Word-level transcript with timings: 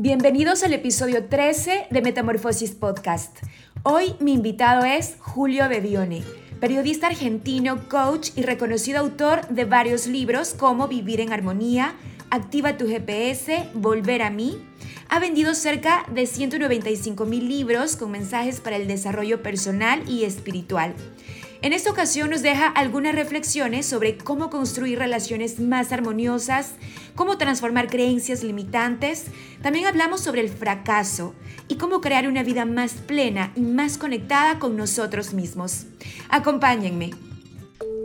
Bienvenidos 0.00 0.62
al 0.62 0.74
episodio 0.74 1.24
13 1.24 1.88
de 1.90 2.02
Metamorfosis 2.02 2.70
Podcast. 2.70 3.38
Hoy 3.82 4.14
mi 4.20 4.32
invitado 4.32 4.84
es 4.84 5.16
Julio 5.18 5.68
Bebione, 5.68 6.22
periodista 6.60 7.08
argentino, 7.08 7.88
coach 7.88 8.30
y 8.36 8.42
reconocido 8.42 9.00
autor 9.00 9.48
de 9.48 9.64
varios 9.64 10.06
libros 10.06 10.54
como 10.54 10.86
Vivir 10.86 11.20
en 11.20 11.32
Armonía, 11.32 11.96
Activa 12.30 12.76
tu 12.76 12.86
GPS, 12.86 13.70
Volver 13.74 14.22
a 14.22 14.30
mí. 14.30 14.64
Ha 15.08 15.18
vendido 15.18 15.52
cerca 15.56 16.06
de 16.14 16.26
195 16.26 17.26
mil 17.26 17.48
libros 17.48 17.96
con 17.96 18.12
mensajes 18.12 18.60
para 18.60 18.76
el 18.76 18.86
desarrollo 18.86 19.42
personal 19.42 20.08
y 20.08 20.22
espiritual. 20.22 20.94
En 21.60 21.72
esta 21.72 21.90
ocasión 21.90 22.30
nos 22.30 22.42
deja 22.42 22.68
algunas 22.68 23.16
reflexiones 23.16 23.84
sobre 23.84 24.16
cómo 24.16 24.48
construir 24.48 25.00
relaciones 25.00 25.58
más 25.58 25.90
armoniosas, 25.90 26.74
cómo 27.16 27.36
transformar 27.36 27.88
creencias 27.88 28.44
limitantes. 28.44 29.24
También 29.60 29.86
hablamos 29.86 30.20
sobre 30.20 30.40
el 30.40 30.50
fracaso 30.50 31.34
y 31.66 31.74
cómo 31.74 32.00
crear 32.00 32.28
una 32.28 32.44
vida 32.44 32.64
más 32.64 32.92
plena 32.92 33.52
y 33.56 33.62
más 33.62 33.98
conectada 33.98 34.60
con 34.60 34.76
nosotros 34.76 35.34
mismos. 35.34 35.86
Acompáñenme. 36.28 37.27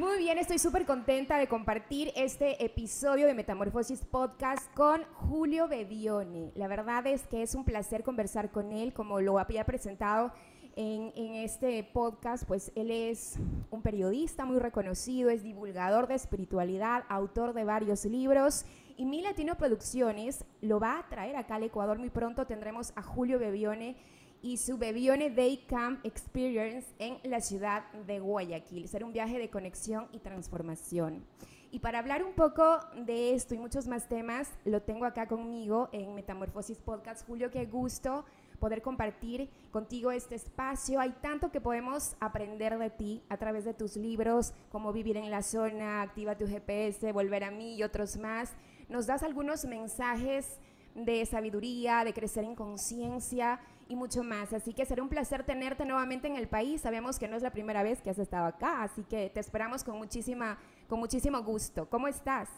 Muy 0.00 0.16
bien, 0.16 0.38
estoy 0.38 0.58
súper 0.58 0.86
contenta 0.86 1.36
de 1.36 1.46
compartir 1.46 2.10
este 2.16 2.64
episodio 2.64 3.26
de 3.26 3.34
Metamorfosis 3.34 4.02
Podcast 4.06 4.72
con 4.72 5.04
Julio 5.12 5.68
Bebione. 5.68 6.52
La 6.54 6.68
verdad 6.68 7.06
es 7.06 7.26
que 7.26 7.42
es 7.42 7.54
un 7.54 7.66
placer 7.66 8.02
conversar 8.02 8.50
con 8.50 8.72
él, 8.72 8.94
como 8.94 9.20
lo 9.20 9.38
había 9.38 9.66
presentado 9.66 10.32
en, 10.74 11.34
este 11.34 11.84
podcast, 11.84 12.44
pues 12.46 12.72
él 12.76 12.90
es 12.90 13.38
un 13.70 13.82
periodista 13.82 14.46
muy 14.46 14.58
reconocido, 14.58 15.28
es 15.28 15.42
divulgador 15.42 16.06
de 16.06 16.14
espiritualidad, 16.14 17.04
autor 17.10 17.52
de 17.52 17.64
varios 17.64 18.06
libros 18.06 18.64
y 18.96 19.04
Mi 19.04 19.20
Latino 19.20 19.58
Producciones 19.58 20.46
lo 20.62 20.80
va 20.80 20.98
a 20.98 21.08
traer 21.10 21.36
acá 21.36 21.56
al 21.56 21.64
Ecuador. 21.64 21.98
Muy 21.98 22.08
pronto 22.08 22.46
tendremos 22.46 22.94
a 22.96 23.02
Julio 23.02 23.38
Bebione 23.38 23.96
y 24.42 24.56
su 24.56 24.78
Bebione 24.78 25.30
Day 25.30 25.64
Camp 25.68 26.04
Experience 26.04 26.86
en 26.98 27.18
la 27.24 27.40
ciudad 27.40 27.90
de 28.06 28.20
Guayaquil. 28.20 28.88
Será 28.88 29.04
un 29.04 29.12
viaje 29.12 29.38
de 29.38 29.50
conexión 29.50 30.08
y 30.12 30.18
transformación. 30.18 31.24
Y 31.70 31.80
para 31.80 31.98
hablar 32.00 32.24
un 32.24 32.32
poco 32.32 32.80
de 33.06 33.34
esto 33.34 33.54
y 33.54 33.58
muchos 33.58 33.86
más 33.86 34.08
temas, 34.08 34.50
lo 34.64 34.82
tengo 34.82 35.04
acá 35.04 35.28
conmigo 35.28 35.88
en 35.92 36.14
Metamorfosis 36.14 36.78
Podcast. 36.78 37.26
Julio, 37.26 37.50
qué 37.50 37.66
gusto 37.66 38.24
poder 38.58 38.82
compartir 38.82 39.48
contigo 39.70 40.10
este 40.10 40.34
espacio. 40.34 41.00
Hay 41.00 41.12
tanto 41.22 41.50
que 41.50 41.60
podemos 41.60 42.16
aprender 42.18 42.76
de 42.78 42.90
ti 42.90 43.22
a 43.28 43.36
través 43.36 43.64
de 43.64 43.74
tus 43.74 43.96
libros, 43.96 44.52
como 44.70 44.92
Vivir 44.92 45.16
en 45.16 45.30
la 45.30 45.42
Zona, 45.42 46.02
Activa 46.02 46.36
tu 46.36 46.46
GPS, 46.46 47.12
Volver 47.12 47.44
a 47.44 47.50
mí 47.50 47.76
y 47.76 47.82
otros 47.82 48.16
más. 48.16 48.52
Nos 48.88 49.06
das 49.06 49.22
algunos 49.22 49.64
mensajes 49.64 50.58
de 50.94 51.24
sabiduría, 51.24 52.04
de 52.04 52.12
crecer 52.12 52.44
en 52.44 52.56
conciencia 52.56 53.60
y 53.90 53.96
mucho 53.96 54.22
más. 54.22 54.52
Así 54.52 54.72
que 54.72 54.86
será 54.86 55.02
un 55.02 55.08
placer 55.08 55.44
tenerte 55.44 55.84
nuevamente 55.84 56.28
en 56.28 56.36
el 56.36 56.48
país. 56.48 56.80
Sabemos 56.80 57.18
que 57.18 57.28
no 57.28 57.36
es 57.36 57.42
la 57.42 57.50
primera 57.50 57.82
vez 57.82 58.00
que 58.00 58.10
has 58.10 58.18
estado 58.18 58.46
acá, 58.46 58.84
así 58.84 59.02
que 59.02 59.30
te 59.30 59.40
esperamos 59.40 59.84
con, 59.84 59.98
muchísima, 59.98 60.58
con 60.88 61.00
muchísimo 61.00 61.42
gusto. 61.42 61.88
¿Cómo 61.90 62.08
estás? 62.08 62.48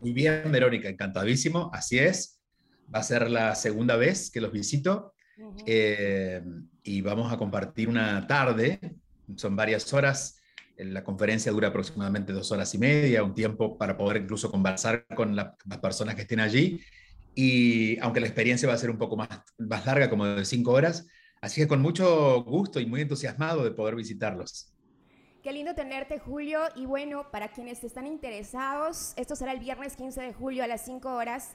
Muy 0.00 0.12
bien, 0.12 0.52
Verónica, 0.52 0.88
encantadísimo. 0.88 1.70
Así 1.72 1.98
es. 1.98 2.40
Va 2.94 3.00
a 3.00 3.02
ser 3.02 3.30
la 3.30 3.54
segunda 3.54 3.96
vez 3.96 4.30
que 4.30 4.40
los 4.40 4.52
visito 4.52 5.14
eh, 5.66 6.42
y 6.82 7.00
vamos 7.00 7.32
a 7.32 7.36
compartir 7.36 7.88
una 7.88 8.26
tarde, 8.26 8.78
son 9.36 9.54
varias 9.56 9.92
horas, 9.92 10.40
la 10.76 11.04
conferencia 11.04 11.52
dura 11.52 11.68
aproximadamente 11.68 12.32
dos 12.32 12.50
horas 12.52 12.72
y 12.74 12.78
media, 12.78 13.22
un 13.22 13.34
tiempo 13.34 13.76
para 13.76 13.96
poder 13.96 14.22
incluso 14.22 14.50
conversar 14.50 15.06
con 15.14 15.36
las 15.36 15.56
personas 15.80 16.14
que 16.14 16.22
estén 16.22 16.40
allí, 16.40 16.80
y 17.40 17.96
aunque 18.00 18.18
la 18.18 18.26
experiencia 18.26 18.66
va 18.66 18.74
a 18.74 18.78
ser 18.78 18.90
un 18.90 18.98
poco 18.98 19.16
más, 19.16 19.28
más 19.58 19.86
larga, 19.86 20.10
como 20.10 20.26
de 20.26 20.44
cinco 20.44 20.72
horas, 20.72 21.06
así 21.40 21.60
que 21.60 21.68
con 21.68 21.80
mucho 21.80 22.42
gusto 22.42 22.80
y 22.80 22.86
muy 22.86 23.00
entusiasmado 23.00 23.62
de 23.62 23.70
poder 23.70 23.94
visitarlos. 23.94 24.74
Qué 25.44 25.52
lindo 25.52 25.72
tenerte, 25.72 26.18
Julio. 26.18 26.62
Y 26.74 26.86
bueno, 26.86 27.30
para 27.30 27.52
quienes 27.52 27.84
están 27.84 28.08
interesados, 28.08 29.12
esto 29.14 29.36
será 29.36 29.52
el 29.52 29.60
viernes 29.60 29.94
15 29.94 30.20
de 30.20 30.32
julio 30.34 30.64
a 30.64 30.66
las 30.66 30.84
5 30.84 31.14
horas 31.14 31.54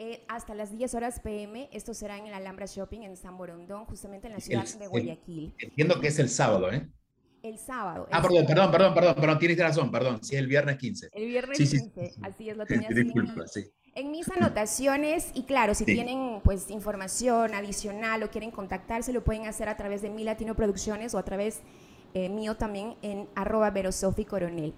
eh, 0.00 0.24
hasta 0.26 0.56
las 0.56 0.76
10 0.76 0.92
horas 0.94 1.20
pm. 1.20 1.68
Esto 1.72 1.94
será 1.94 2.18
en 2.18 2.26
el 2.26 2.34
Alhambra 2.34 2.66
Shopping 2.66 3.02
en 3.02 3.16
San 3.16 3.38
Borondón, 3.38 3.84
justamente 3.84 4.26
en 4.26 4.32
la 4.32 4.40
ciudad 4.40 4.66
de 4.76 4.88
Guayaquil. 4.88 5.54
entiendo 5.60 6.00
que 6.00 6.08
es 6.08 6.18
el 6.18 6.30
sábado, 6.30 6.72
¿eh? 6.72 6.88
El 7.44 7.58
sábado. 7.58 8.08
Ah, 8.10 8.20
perdón, 8.20 8.44
perdón, 8.44 8.72
perdón, 8.72 8.94
perdón, 8.94 9.14
perdón, 9.14 9.38
tienes 9.38 9.58
razón, 9.58 9.92
perdón. 9.92 10.24
Sí, 10.24 10.34
el 10.34 10.48
viernes 10.48 10.78
15. 10.78 11.10
El 11.12 11.28
viernes 11.28 11.58
15, 11.58 12.14
así 12.22 12.50
es, 12.50 12.56
lo 12.56 12.66
tenía 12.66 12.88
Disculpa, 12.88 13.46
sí. 13.46 13.70
En 13.94 14.10
mis 14.10 14.26
anotaciones, 14.30 15.32
y 15.34 15.42
claro, 15.42 15.74
si 15.74 15.84
tienen 15.84 16.40
pues 16.42 16.70
información 16.70 17.52
adicional 17.52 18.22
o 18.22 18.30
quieren 18.30 18.50
contactarse, 18.50 19.12
lo 19.12 19.22
pueden 19.22 19.46
hacer 19.46 19.68
a 19.68 19.76
través 19.76 20.00
de 20.00 20.08
Mi 20.08 20.24
Latino 20.24 20.54
Producciones 20.54 21.12
o 21.12 21.18
a 21.18 21.24
través 21.24 21.60
eh, 22.14 22.30
mío 22.30 22.56
también 22.56 22.94
en 23.02 23.28
arroba 23.34 23.68
verosofi 23.68 24.24
coronel. 24.24 24.72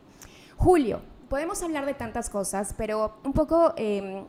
Julio, 0.57 1.01
podemos 1.29 1.63
hablar 1.63 1.87
de 1.87 1.95
tantas 1.95 2.29
cosas, 2.29 2.75
pero 2.77 3.19
un 3.23 3.33
poco 3.33 3.73
em, 3.77 4.25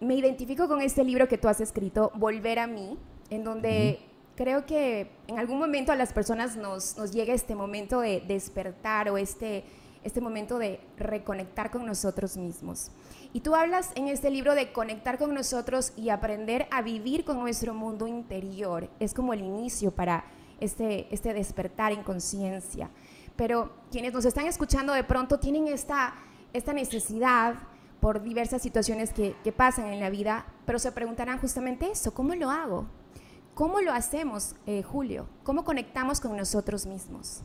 me 0.00 0.14
identifico 0.14 0.68
con 0.68 0.82
este 0.82 1.02
libro 1.02 1.26
que 1.26 1.38
tú 1.38 1.48
has 1.48 1.62
escrito, 1.62 2.12
Volver 2.16 2.58
a 2.58 2.66
mí, 2.66 2.98
en 3.30 3.44
donde 3.44 4.00
creo 4.36 4.66
que 4.66 5.10
en 5.26 5.38
algún 5.38 5.58
momento 5.58 5.90
a 5.90 5.96
las 5.96 6.12
personas 6.12 6.54
nos, 6.54 6.98
nos 6.98 7.12
llega 7.12 7.32
este 7.32 7.54
momento 7.54 8.00
de 8.00 8.20
despertar 8.20 9.08
o 9.08 9.16
este, 9.16 9.64
este 10.04 10.20
momento 10.20 10.58
de 10.58 10.80
reconectar 10.98 11.70
con 11.70 11.86
nosotros 11.86 12.36
mismos. 12.36 12.90
Y 13.36 13.40
tú 13.40 13.54
hablas 13.54 13.90
en 13.96 14.08
este 14.08 14.30
libro 14.30 14.54
de 14.54 14.72
conectar 14.72 15.18
con 15.18 15.34
nosotros 15.34 15.92
y 15.94 16.08
aprender 16.08 16.66
a 16.70 16.80
vivir 16.80 17.22
con 17.22 17.38
nuestro 17.38 17.74
mundo 17.74 18.06
interior. 18.06 18.88
Es 18.98 19.12
como 19.12 19.34
el 19.34 19.42
inicio 19.42 19.90
para 19.90 20.24
este, 20.58 21.06
este 21.14 21.34
despertar 21.34 21.92
en 21.92 22.02
conciencia. 22.02 22.88
Pero 23.36 23.76
quienes 23.92 24.14
nos 24.14 24.24
están 24.24 24.46
escuchando 24.46 24.94
de 24.94 25.04
pronto 25.04 25.38
tienen 25.38 25.68
esta, 25.68 26.14
esta 26.54 26.72
necesidad 26.72 27.56
por 28.00 28.22
diversas 28.22 28.62
situaciones 28.62 29.12
que, 29.12 29.34
pasan 29.54 29.92
en 29.92 30.00
la 30.00 30.08
vida, 30.08 30.46
pero 30.64 30.78
se 30.78 30.90
preguntarán 30.90 31.38
justamente 31.38 31.90
eso, 31.90 32.14
¿cómo 32.14 32.34
lo 32.34 32.50
hago? 32.50 32.88
¿Cómo 33.52 33.82
lo 33.82 33.92
hacemos, 33.92 34.54
eh, 34.64 34.82
Julio? 34.82 35.28
¿Cómo 35.42 35.62
conectamos 35.62 36.20
con 36.20 36.34
nosotros 36.38 36.86
mismos? 36.86 37.42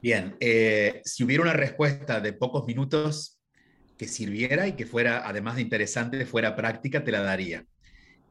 Bien, 0.00 0.36
eh, 0.38 1.02
si 1.04 1.24
hubiera 1.24 1.42
una 1.42 1.54
respuesta 1.54 2.20
de 2.20 2.32
pocos 2.34 2.64
minutos 2.68 3.33
que 3.96 4.08
sirviera 4.08 4.66
y 4.66 4.72
que 4.72 4.86
fuera, 4.86 5.26
además 5.28 5.56
de 5.56 5.62
interesante, 5.62 6.26
fuera 6.26 6.56
práctica, 6.56 7.04
te 7.04 7.12
la 7.12 7.20
daría. 7.20 7.64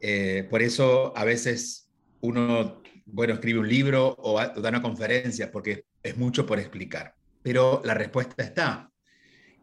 Eh, 0.00 0.46
por 0.50 0.62
eso 0.62 1.16
a 1.16 1.24
veces 1.24 1.90
uno, 2.20 2.82
bueno, 3.06 3.34
escribe 3.34 3.60
un 3.60 3.68
libro 3.68 4.14
o 4.18 4.38
da 4.38 4.68
una 4.68 4.82
conferencia 4.82 5.50
porque 5.50 5.84
es 6.02 6.16
mucho 6.16 6.46
por 6.46 6.58
explicar. 6.58 7.14
Pero 7.42 7.82
la 7.84 7.94
respuesta 7.94 8.42
está 8.42 8.90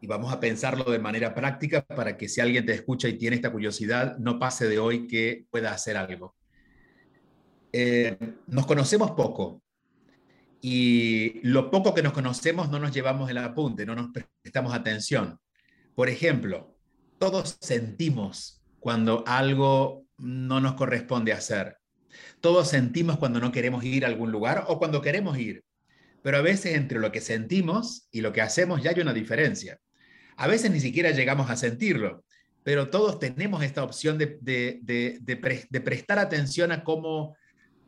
y 0.00 0.06
vamos 0.08 0.32
a 0.32 0.40
pensarlo 0.40 0.90
de 0.90 0.98
manera 0.98 1.32
práctica 1.32 1.82
para 1.82 2.16
que 2.16 2.28
si 2.28 2.40
alguien 2.40 2.66
te 2.66 2.74
escucha 2.74 3.08
y 3.08 3.16
tiene 3.18 3.36
esta 3.36 3.52
curiosidad, 3.52 4.18
no 4.18 4.38
pase 4.38 4.68
de 4.68 4.80
hoy 4.80 5.06
que 5.06 5.46
pueda 5.48 5.72
hacer 5.72 5.96
algo. 5.96 6.34
Eh, 7.72 8.18
nos 8.48 8.66
conocemos 8.66 9.12
poco 9.12 9.62
y 10.60 11.40
lo 11.46 11.70
poco 11.70 11.94
que 11.94 12.02
nos 12.02 12.12
conocemos 12.12 12.68
no 12.68 12.80
nos 12.80 12.92
llevamos 12.92 13.30
el 13.30 13.38
apunte, 13.38 13.86
no 13.86 13.94
nos 13.94 14.10
prestamos 14.10 14.74
atención. 14.74 15.38
Por 15.94 16.08
ejemplo, 16.08 16.76
todos 17.18 17.58
sentimos 17.60 18.62
cuando 18.80 19.24
algo 19.26 20.06
no 20.18 20.60
nos 20.60 20.74
corresponde 20.74 21.32
hacer. 21.32 21.76
Todos 22.40 22.68
sentimos 22.68 23.18
cuando 23.18 23.40
no 23.40 23.52
queremos 23.52 23.84
ir 23.84 24.04
a 24.04 24.08
algún 24.08 24.32
lugar 24.32 24.64
o 24.68 24.78
cuando 24.78 25.02
queremos 25.02 25.38
ir. 25.38 25.64
Pero 26.22 26.36
a 26.36 26.42
veces 26.42 26.74
entre 26.74 26.98
lo 26.98 27.12
que 27.12 27.20
sentimos 27.20 28.08
y 28.10 28.20
lo 28.20 28.32
que 28.32 28.40
hacemos 28.40 28.82
ya 28.82 28.90
hay 28.90 29.00
una 29.00 29.12
diferencia. 29.12 29.78
A 30.36 30.46
veces 30.46 30.70
ni 30.70 30.80
siquiera 30.80 31.10
llegamos 31.10 31.50
a 31.50 31.56
sentirlo, 31.56 32.24
pero 32.62 32.90
todos 32.90 33.18
tenemos 33.18 33.62
esta 33.62 33.82
opción 33.82 34.18
de, 34.18 34.38
prestar 35.84 36.18
atención 36.18 36.72
a 36.72 36.84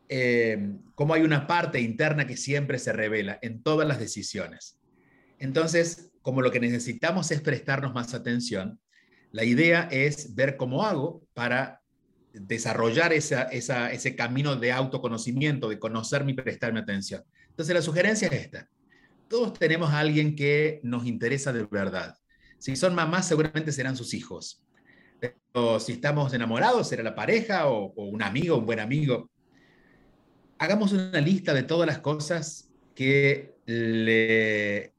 eh, 0.07 0.71
cómo 0.93 1.13
hay 1.13 1.23
una 1.23 1.47
parte 1.47 1.79
interna 1.79 2.27
que 2.27 2.37
siempre 2.37 2.77
se 2.77 2.93
revela 2.93 3.39
en 3.41 3.63
todas 3.63 3.87
las 3.87 3.99
decisiones. 3.99 4.79
Entonces, 5.39 6.11
como 6.25 6.41
lo 6.41 6.51
que 6.51 6.59
necesitamos 6.59 7.29
es 7.29 7.39
prestarnos 7.39 7.93
más 7.93 8.15
atención, 8.15 8.79
la 9.31 9.43
idea 9.43 9.87
es 9.91 10.33
ver 10.33 10.57
cómo 10.57 10.83
hago 10.83 11.21
para 11.35 11.83
desarrollar 12.33 13.13
esa, 13.13 13.43
ese 13.43 14.15
camino 14.15 14.55
de 14.55 14.71
autoconocimiento, 14.71 15.69
de 15.69 15.77
conocerme 15.77 16.31
y 16.31 16.33
prestarme 16.33 16.79
atención. 16.79 17.23
Entonces, 17.51 17.75
la 17.75 17.83
sugerencia 17.83 18.27
es 18.29 18.33
esta. 18.45 18.67
Todos 19.27 19.53
tenemos 19.53 19.91
a 19.91 19.99
alguien 19.99 20.35
que 20.35 20.79
nos 20.81 21.05
interesa 21.05 21.53
de 21.53 21.63
verdad. 21.65 22.17
Si 22.57 22.75
son 22.75 22.95
mamás, 22.95 23.27
seguramente 23.27 23.71
serán 23.71 23.95
sus 23.95 24.15
hijos. 24.15 24.63
Pero 25.19 25.79
si 25.79 25.91
estamos 25.91 26.33
enamorados, 26.33 26.89
será 26.89 27.03
la 27.03 27.13
pareja 27.13 27.67
o, 27.67 27.93
o 27.95 28.05
un 28.05 28.23
amigo, 28.23 28.57
un 28.57 28.65
buen 28.65 28.79
amigo. 28.79 29.29
Hagamos 30.57 30.91
una 30.91 31.21
lista 31.21 31.53
de 31.53 31.61
todas 31.61 31.85
las 31.85 31.99
cosas 31.99 32.71
que 32.95 33.53
le 33.67 34.94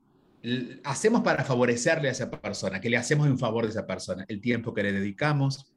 hacemos 0.85 1.23
para 1.23 1.45
favorecerle 1.45 2.09
a 2.09 2.13
esa 2.13 2.31
persona, 2.31 2.81
que 2.81 2.91
le 2.91 2.97
hacemos 2.97 3.27
en 3.27 3.39
favor 3.39 3.65
de 3.65 3.71
esa 3.71 3.87
persona, 3.87 4.25
el 4.29 4.41
tiempo 4.41 4.75
que 4.75 4.83
le 4.83 4.93
dedicamos, 4.93 5.73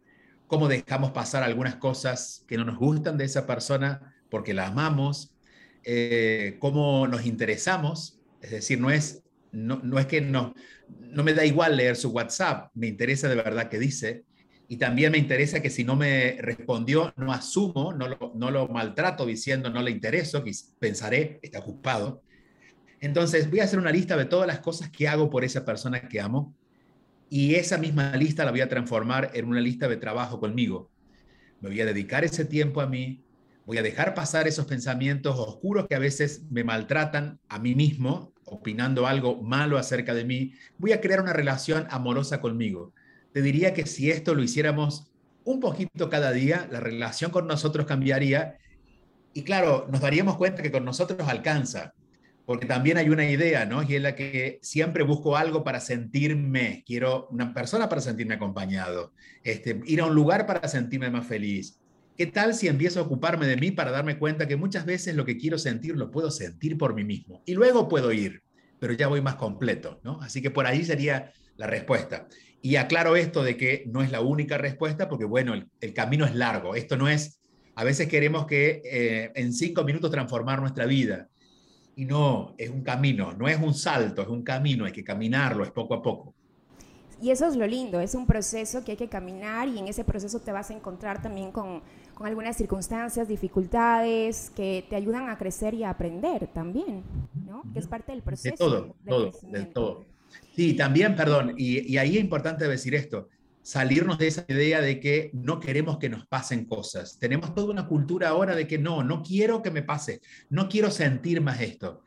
cómo 0.48 0.68
dejamos 0.68 1.12
pasar 1.12 1.44
algunas 1.44 1.76
cosas 1.76 2.44
que 2.48 2.58
no 2.58 2.66
nos 2.66 2.78
gustan 2.78 3.18
de 3.18 3.26
esa 3.26 3.46
persona 3.46 4.16
porque 4.30 4.54
la 4.54 4.68
amamos, 4.68 5.36
eh, 5.84 6.58
cómo 6.60 7.08
nos 7.08 7.26
interesamos, 7.26 8.20
es 8.42 8.52
decir, 8.52 8.80
no 8.80 8.92
es, 8.92 9.24
no, 9.52 9.80
no 9.84 9.98
es 10.00 10.06
que 10.06 10.22
no, 10.22 10.54
no 10.88 11.24
me 11.24 11.34
da 11.34 11.46
igual 11.46 11.78
leer 11.78 11.96
su 11.96 12.10
WhatsApp, 12.10 12.72
me 12.76 12.88
interesa 12.88 13.28
de 13.28 13.36
verdad 13.36 13.70
que 13.70 13.80
dice, 13.80 14.24
y 14.68 14.78
también 14.78 15.12
me 15.12 15.18
interesa 15.18 15.62
que 15.62 15.72
si 15.72 15.84
no 15.84 15.96
me 15.96 16.38
respondió, 16.42 17.12
no 17.18 17.34
asumo, 17.34 17.92
no 17.92 18.08
lo, 18.08 18.34
no 18.36 18.52
lo 18.52 18.68
maltrato 18.68 19.26
diciendo 19.26 19.72
no 19.72 19.82
le 19.82 19.90
intereso, 19.90 20.44
pensaré, 20.78 21.40
está 21.42 21.58
ocupado. 21.58 22.22
Entonces 23.02 23.50
voy 23.50 23.62
a 23.62 23.64
hacer 23.64 23.80
una 23.80 23.92
lista 23.92 24.18
de 24.18 24.26
todas 24.26 24.48
las 24.48 24.60
cosas 24.60 24.90
que 24.90 25.08
hago 25.08 25.30
por 25.30 25.44
esa 25.44 25.64
persona 25.64 26.02
que 26.02 26.20
amo 26.20 26.56
y 27.30 27.56
esa 27.56 27.78
misma 27.78 28.16
lista 28.16 28.44
la 28.44 28.52
voy 28.52 28.62
a 28.62 28.70
transformar 28.70 29.32
en 29.34 29.46
una 29.46 29.62
lista 29.62 29.88
de 29.88 29.98
trabajo 29.98 30.40
conmigo. 30.40 30.90
Me 31.62 31.70
voy 31.70 31.80
a 31.82 31.86
dedicar 31.86 32.24
ese 32.24 32.46
tiempo 32.46 32.82
a 32.82 32.88
mí, 32.88 33.24
voy 33.66 33.78
a 33.78 33.84
dejar 33.84 34.16
pasar 34.16 34.48
esos 34.48 34.66
pensamientos 34.66 35.38
oscuros 35.38 35.88
que 35.88 35.96
a 35.96 36.00
veces 36.00 36.44
me 36.50 36.64
maltratan 36.64 37.40
a 37.48 37.60
mí 37.60 37.76
mismo, 37.76 38.34
opinando 38.46 39.06
algo 39.06 39.42
malo 39.42 39.78
acerca 39.78 40.14
de 40.14 40.26
mí. 40.26 40.54
Voy 40.78 40.92
a 40.92 41.02
crear 41.02 41.22
una 41.22 41.34
relación 41.34 41.86
amorosa 41.92 42.42
conmigo. 42.42 42.94
Te 43.32 43.42
diría 43.42 43.74
que 43.74 43.86
si 43.86 44.10
esto 44.10 44.34
lo 44.34 44.42
hiciéramos 44.42 45.12
un 45.44 45.60
poquito 45.60 46.10
cada 46.10 46.32
día, 46.32 46.68
la 46.72 46.80
relación 46.80 47.32
con 47.32 47.48
nosotros 47.48 47.86
cambiaría 47.86 48.58
y 49.34 49.44
claro, 49.44 49.88
nos 49.92 50.02
daríamos 50.02 50.38
cuenta 50.38 50.64
que 50.64 50.72
con 50.72 50.84
nosotros 50.84 51.28
alcanza 51.30 51.94
porque 52.50 52.66
también 52.66 52.98
hay 52.98 53.10
una 53.10 53.30
idea, 53.30 53.68
¿no? 53.68 53.84
Y 53.84 53.94
es 53.94 54.02
la 54.02 54.16
que 54.16 54.58
siempre 54.64 55.04
busco 55.04 55.38
algo 55.38 55.64
para 55.64 55.80
sentirme, 55.80 56.84
quiero 56.84 57.28
una 57.30 57.54
persona 57.54 57.88
para 57.88 58.02
sentirme 58.02 58.34
acompañado, 58.34 59.14
este, 59.44 59.80
ir 59.86 60.02
a 60.02 60.08
un 60.08 60.16
lugar 60.16 60.48
para 60.48 60.68
sentirme 60.68 61.12
más 61.12 61.28
feliz. 61.28 61.80
¿Qué 62.18 62.26
tal 62.26 62.56
si 62.56 62.68
empiezo 62.68 63.02
a 63.02 63.04
ocuparme 63.04 63.46
de 63.46 63.56
mí 63.56 63.70
para 63.70 63.92
darme 63.92 64.18
cuenta 64.18 64.48
que 64.48 64.56
muchas 64.56 64.88
veces 64.88 65.14
lo 65.14 65.26
que 65.26 65.38
quiero 65.38 65.60
sentir 65.60 65.96
lo 65.96 66.10
puedo 66.10 66.32
sentir 66.32 66.76
por 66.76 66.96
mí 66.96 67.04
mismo? 67.04 67.44
Y 67.46 67.54
luego 67.54 67.88
puedo 67.88 68.12
ir, 68.12 68.42
pero 68.80 68.94
ya 68.94 69.08
voy 69.08 69.22
más 69.22 69.36
completo, 69.36 70.00
¿no? 70.04 70.20
Así 70.24 70.42
que 70.42 70.50
por 70.50 70.66
ahí 70.66 70.84
sería 70.84 71.32
la 71.56 71.68
respuesta. 71.68 72.28
Y 72.64 72.78
aclaro 72.78 73.16
esto 73.16 73.44
de 73.44 73.58
que 73.58 73.84
no 73.86 74.02
es 74.02 74.12
la 74.12 74.22
única 74.22 74.58
respuesta, 74.58 75.08
porque 75.08 75.26
bueno, 75.26 75.54
el, 75.54 75.94
camino 75.94 76.26
es 76.26 76.34
largo. 76.34 76.74
Esto 76.74 76.98
no 76.98 77.10
es, 77.10 77.42
a 77.76 77.84
veces 77.84 78.08
queremos 78.08 78.48
que 78.48 78.82
eh, 78.86 79.32
en 79.36 79.54
cinco 79.54 79.84
minutos 79.84 80.10
transformar 80.10 80.60
nuestra 80.62 80.88
vida 80.88 81.30
y 82.00 82.06
no, 82.06 82.54
es 82.58 82.70
un 82.70 82.82
camino, 82.82 83.34
no 83.34 83.50
es 83.50 83.60
un 83.60 83.74
salto, 83.74 84.22
es 84.22 84.30
un 84.30 84.42
camino, 84.42 84.86
hay 84.86 84.94
que 84.94 85.04
caminarlo, 85.04 85.66
es 85.66 85.72
poco 85.72 85.94
a 85.96 86.02
poco. 86.02 86.34
Y 87.22 87.30
eso 87.30 87.46
es 87.46 87.58
lo 87.58 87.68
lindo, 87.68 88.00
es 88.00 88.16
un 88.16 88.26
proceso 88.26 88.86
que 88.86 88.92
hay 88.92 88.98
que 88.98 89.10
caminar 89.10 89.68
y 89.68 89.80
en 89.80 89.90
ese 89.90 90.06
proceso 90.06 90.40
te 90.40 90.54
vas 90.54 90.70
a 90.70 90.74
encontrar 90.74 91.22
también 91.22 91.52
con, 91.52 91.82
con 92.14 92.26
algunas 92.26 92.56
circunstancias, 92.56 93.28
dificultades 93.28 94.50
que 94.56 94.86
te 94.90 94.96
ayudan 94.96 95.28
a 95.28 95.38
crecer 95.38 95.74
y 95.74 95.84
a 95.84 95.90
aprender 95.90 96.48
también, 96.48 97.04
¿no? 97.46 97.64
Que 97.74 97.80
es 97.80 97.88
parte 97.88 98.14
del 98.14 98.22
proceso. 98.22 98.54
De 98.54 98.58
todo, 98.58 98.96
todo, 99.06 99.32
de 99.52 99.66
todo. 99.66 100.06
Sí, 100.56 100.76
también, 100.76 101.18
perdón, 101.18 101.56
y, 101.58 101.86
y 101.86 101.98
ahí 101.98 102.16
es 102.16 102.24
importante 102.24 102.66
decir 102.66 102.96
esto, 102.96 103.28
salirnos 103.70 104.18
de 104.18 104.26
esa 104.26 104.46
idea 104.48 104.82
de 104.82 105.00
que 105.00 105.30
no 105.32 105.60
queremos 105.60 106.00
que 106.00 106.10
nos 106.10 106.26
pasen 106.26 106.66
cosas. 106.66 107.20
Tenemos 107.20 107.54
toda 107.54 107.72
una 107.72 107.86
cultura 107.86 108.30
ahora 108.30 108.56
de 108.56 108.66
que 108.66 108.80
no, 108.80 109.04
no 109.04 109.22
quiero 109.22 109.62
que 109.62 109.70
me 109.70 109.84
pase, 109.84 110.22
no 110.50 110.68
quiero 110.68 110.90
sentir 110.90 111.40
más 111.40 111.62
esto. 111.62 112.02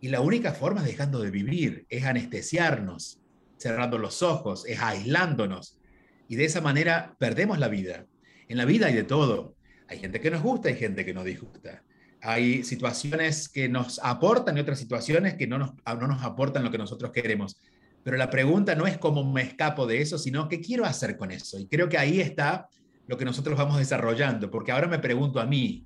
Y 0.00 0.06
la 0.06 0.20
única 0.20 0.52
forma 0.52 0.82
es 0.82 0.86
dejando 0.86 1.18
de 1.20 1.32
vivir, 1.32 1.84
es 1.88 2.04
anestesiarnos, 2.04 3.18
cerrando 3.56 3.98
los 3.98 4.22
ojos, 4.22 4.64
es 4.68 4.78
aislándonos. 4.80 5.80
Y 6.28 6.36
de 6.36 6.44
esa 6.44 6.60
manera 6.60 7.16
perdemos 7.18 7.58
la 7.58 7.66
vida. 7.66 8.06
En 8.46 8.56
la 8.56 8.64
vida 8.64 8.86
hay 8.86 8.94
de 8.94 9.02
todo. 9.02 9.56
Hay 9.88 9.98
gente 9.98 10.20
que 10.20 10.30
nos 10.30 10.42
gusta, 10.42 10.68
hay 10.68 10.76
gente 10.76 11.04
que 11.04 11.12
nos 11.12 11.24
disgusta. 11.24 11.82
Hay 12.22 12.62
situaciones 12.62 13.48
que 13.48 13.68
nos 13.68 13.98
aportan 14.04 14.56
y 14.56 14.60
otras 14.60 14.78
situaciones 14.78 15.34
que 15.34 15.48
no 15.48 15.58
nos, 15.58 15.72
no 15.84 16.06
nos 16.06 16.22
aportan 16.22 16.62
lo 16.62 16.70
que 16.70 16.78
nosotros 16.78 17.10
queremos. 17.10 17.60
Pero 18.02 18.16
la 18.16 18.30
pregunta 18.30 18.74
no 18.74 18.86
es 18.86 18.98
cómo 18.98 19.30
me 19.30 19.42
escapo 19.42 19.86
de 19.86 20.00
eso, 20.00 20.18
sino 20.18 20.48
qué 20.48 20.60
quiero 20.60 20.84
hacer 20.84 21.16
con 21.16 21.30
eso. 21.30 21.58
Y 21.58 21.66
creo 21.66 21.88
que 21.88 21.98
ahí 21.98 22.20
está 22.20 22.68
lo 23.06 23.18
que 23.18 23.24
nosotros 23.24 23.58
vamos 23.58 23.78
desarrollando, 23.78 24.50
porque 24.50 24.72
ahora 24.72 24.86
me 24.86 24.98
pregunto 24.98 25.40
a 25.40 25.46
mí, 25.46 25.84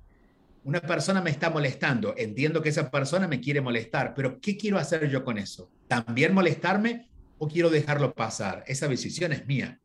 una 0.63 0.81
persona 0.81 1.21
me 1.21 1.29
está 1.29 1.49
molestando, 1.49 2.15
entiendo 2.17 2.61
que 2.61 2.69
esa 2.69 2.89
persona 2.89 3.27
me 3.27 3.39
quiere 3.39 3.61
molestar, 3.61 4.13
pero 4.15 4.39
¿qué 4.39 4.57
quiero 4.57 4.77
hacer 4.77 5.09
yo 5.09 5.23
con 5.23 5.37
eso? 5.37 5.71
¿También 5.87 6.33
molestarme 6.33 7.09
o 7.37 7.47
quiero 7.47 7.69
dejarlo 7.69 8.13
pasar? 8.13 8.63
Esa 8.65 8.87
decisión 8.87 9.31
es 9.31 9.45
mía. 9.45 9.79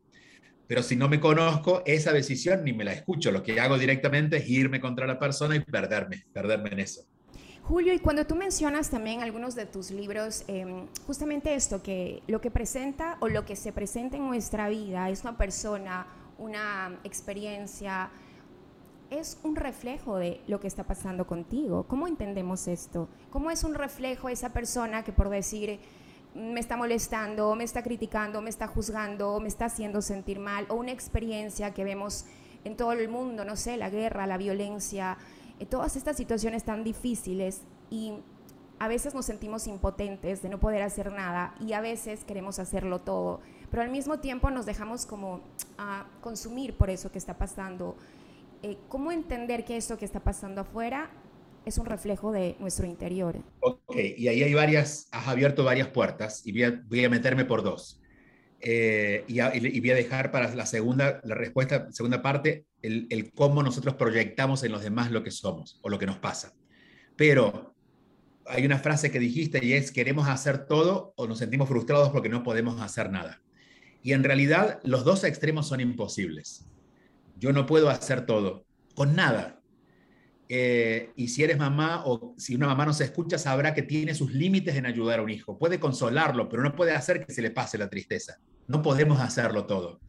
Pero 0.67 0.83
si 0.83 0.95
no 0.95 1.09
me 1.09 1.19
conozco, 1.19 1.83
esa 1.85 2.13
decisión 2.13 2.63
ni 2.63 2.73
me 2.73 2.83
la 2.83 2.93
escucho. 2.93 3.31
Lo 3.31 3.43
que 3.43 3.59
hago 3.59 3.77
directamente 3.77 4.37
es 4.37 4.49
irme 4.49 4.79
contra 4.79 5.05
la 5.05 5.19
persona 5.19 5.55
y 5.55 5.59
perderme, 5.59 6.23
perderme 6.33 6.69
en 6.69 6.79
eso. 6.79 7.01
Julio, 7.63 7.93
y 7.93 7.99
cuando 7.99 8.25
tú 8.25 8.35
mencionas 8.35 8.89
también 8.89 9.21
algunos 9.21 9.55
de 9.55 9.65
tus 9.65 9.91
libros, 9.91 10.43
em, 10.47 10.87
justamente 11.05 11.53
esto, 11.53 11.81
que 11.81 12.23
lo 12.27 12.41
que 12.41 12.49
presenta 12.49 13.17
o 13.19 13.27
lo 13.27 13.45
que 13.45 13.55
se 13.55 13.71
presenta 13.71 14.17
en 14.17 14.27
nuestra 14.27 14.67
vida 14.67 15.09
es 15.09 15.21
una 15.21 15.37
persona, 15.37 16.07
una 16.37 16.99
experiencia, 17.03 18.09
es 19.11 19.37
un 19.43 19.55
reflejo 19.55 20.17
de 20.17 20.41
lo 20.47 20.59
que 20.59 20.67
está 20.67 20.83
pasando 20.85 21.27
contigo. 21.27 21.85
¿Cómo 21.87 22.07
entendemos 22.07 22.67
esto? 22.67 23.07
¿Cómo 23.29 23.51
es 23.51 23.63
un 23.63 23.75
reflejo 23.75 24.29
esa 24.29 24.49
persona 24.49 25.03
que 25.03 25.11
por 25.11 25.29
decir 25.29 25.79
me 26.33 26.59
está 26.59 26.77
molestando, 26.77 27.55
me 27.55 27.65
está 27.65 27.83
criticando, 27.83 28.41
me 28.41 28.49
está 28.49 28.67
juzgando, 28.67 29.39
me 29.39 29.49
está 29.49 29.65
haciendo 29.65 30.01
sentir 30.01 30.39
mal, 30.39 30.65
o 30.69 30.75
una 30.75 30.91
experiencia 30.91 31.73
que 31.73 31.83
vemos 31.83 32.25
en 32.63 32.77
todo 32.77 32.93
el 32.93 33.09
mundo, 33.09 33.43
no 33.43 33.55
sé, 33.55 33.75
la 33.75 33.89
guerra, 33.89 34.27
la 34.27 34.37
violencia, 34.37 35.17
eh, 35.61 35.67
todas 35.67 35.95
estas 35.95 36.17
situaciones 36.17 36.63
tan 36.63 36.83
difíciles 36.83 37.61
y 37.91 38.13
a 38.79 38.87
veces 38.87 39.13
nos 39.13 39.27
sentimos 39.27 39.67
impotentes 39.67 40.41
de 40.41 40.49
no 40.49 40.59
poder 40.59 40.81
hacer 40.81 41.11
nada 41.11 41.53
y 41.59 41.73
a 41.73 41.81
veces 41.81 42.23
queremos 42.23 42.57
hacerlo 42.57 42.97
todo, 42.97 43.41
pero 43.69 43.83
al 43.83 43.91
mismo 43.91 44.19
tiempo 44.19 44.49
nos 44.49 44.65
dejamos 44.65 45.05
como 45.05 45.41
a 45.77 46.07
consumir 46.21 46.73
por 46.73 46.89
eso 46.89 47.11
que 47.11 47.19
está 47.19 47.37
pasando. 47.37 47.95
Eh, 48.63 48.77
¿Cómo 48.89 49.11
entender 49.11 49.63
que 49.63 49.77
esto 49.77 49.99
que 49.99 50.05
está 50.05 50.19
pasando 50.19 50.61
afuera 50.61 51.11
es 51.63 51.77
un 51.77 51.85
reflejo 51.85 52.31
de 52.31 52.55
nuestro 52.59 52.87
interior? 52.87 53.37
Ok, 53.59 53.97
y 54.17 54.29
ahí 54.29 54.41
hay 54.41 54.53
varias, 54.55 55.09
has 55.11 55.27
abierto 55.27 55.63
varias 55.63 55.89
puertas 55.89 56.41
y 56.43 56.53
voy 56.53 56.63
a, 56.63 56.83
voy 56.89 57.05
a 57.05 57.09
meterme 57.09 57.45
por 57.45 57.61
dos. 57.61 58.01
Eh, 58.61 59.25
y, 59.27 59.79
voy 59.79 59.91
a 59.91 59.95
dejar 59.95 60.31
para 60.31 60.55
la 60.55 60.65
segunda, 60.65 61.21
la 61.23 61.35
respuesta, 61.35 61.91
segunda 61.91 62.23
parte, 62.23 62.65
el, 62.81 63.31
cómo 63.33 63.63
nosotros 63.63 63.95
proyectamos 63.95 64.63
en 64.63 64.71
los 64.71 64.83
demás 64.83 65.11
lo 65.11 65.23
que 65.23 65.31
somos 65.31 65.79
o 65.81 65.89
lo 65.89 65.99
que 65.99 66.05
nos 66.05 66.17
pasa. 66.17 66.53
Pero 67.15 67.75
hay 68.45 68.65
una 68.65 68.79
frase 68.79 69.11
que 69.11 69.19
dijiste 69.19 69.63
y 69.63 69.73
es, 69.73 69.91
queremos 69.91 70.27
hacer 70.27 70.65
todo 70.65 71.13
o 71.15 71.27
nos 71.27 71.39
sentimos 71.39 71.69
frustrados 71.69 72.09
porque 72.09 72.29
no 72.29 72.43
podemos 72.43 72.81
hacer 72.81 73.11
nada. 73.11 73.41
Y 74.03 74.13
en 74.13 74.23
realidad 74.23 74.79
los 74.83 75.03
dos 75.03 75.23
extremos 75.23 75.67
son 75.67 75.79
imposibles. 75.79 76.65
Yo 77.37 77.53
no 77.53 77.65
puedo 77.65 77.89
hacer 77.89 78.25
todo, 78.25 78.65
con 78.95 79.15
nada. 79.15 79.61
Eh, 80.49 81.11
y 81.15 81.29
si 81.29 81.43
eres 81.43 81.57
mamá 81.57 82.03
o 82.05 82.33
si 82.37 82.55
una 82.55 82.67
mamá 82.67 82.85
no 82.85 82.93
se 82.93 83.05
escucha, 83.05 83.37
sabrá 83.37 83.73
que 83.73 83.83
tiene 83.83 84.13
sus 84.13 84.33
límites 84.33 84.75
en 84.75 84.85
ayudar 84.85 85.19
a 85.19 85.23
un 85.23 85.29
hijo. 85.29 85.57
Puede 85.57 85.79
consolarlo, 85.79 86.49
pero 86.49 86.61
no 86.63 86.75
puede 86.75 86.91
hacer 86.91 87.25
que 87.25 87.33
se 87.33 87.41
le 87.41 87.51
pase 87.51 87.77
la 87.77 87.89
tristeza. 87.89 88.37
No 88.67 88.81
podemos 88.81 89.19
hacerlo 89.21 89.65
todo. 89.65 90.01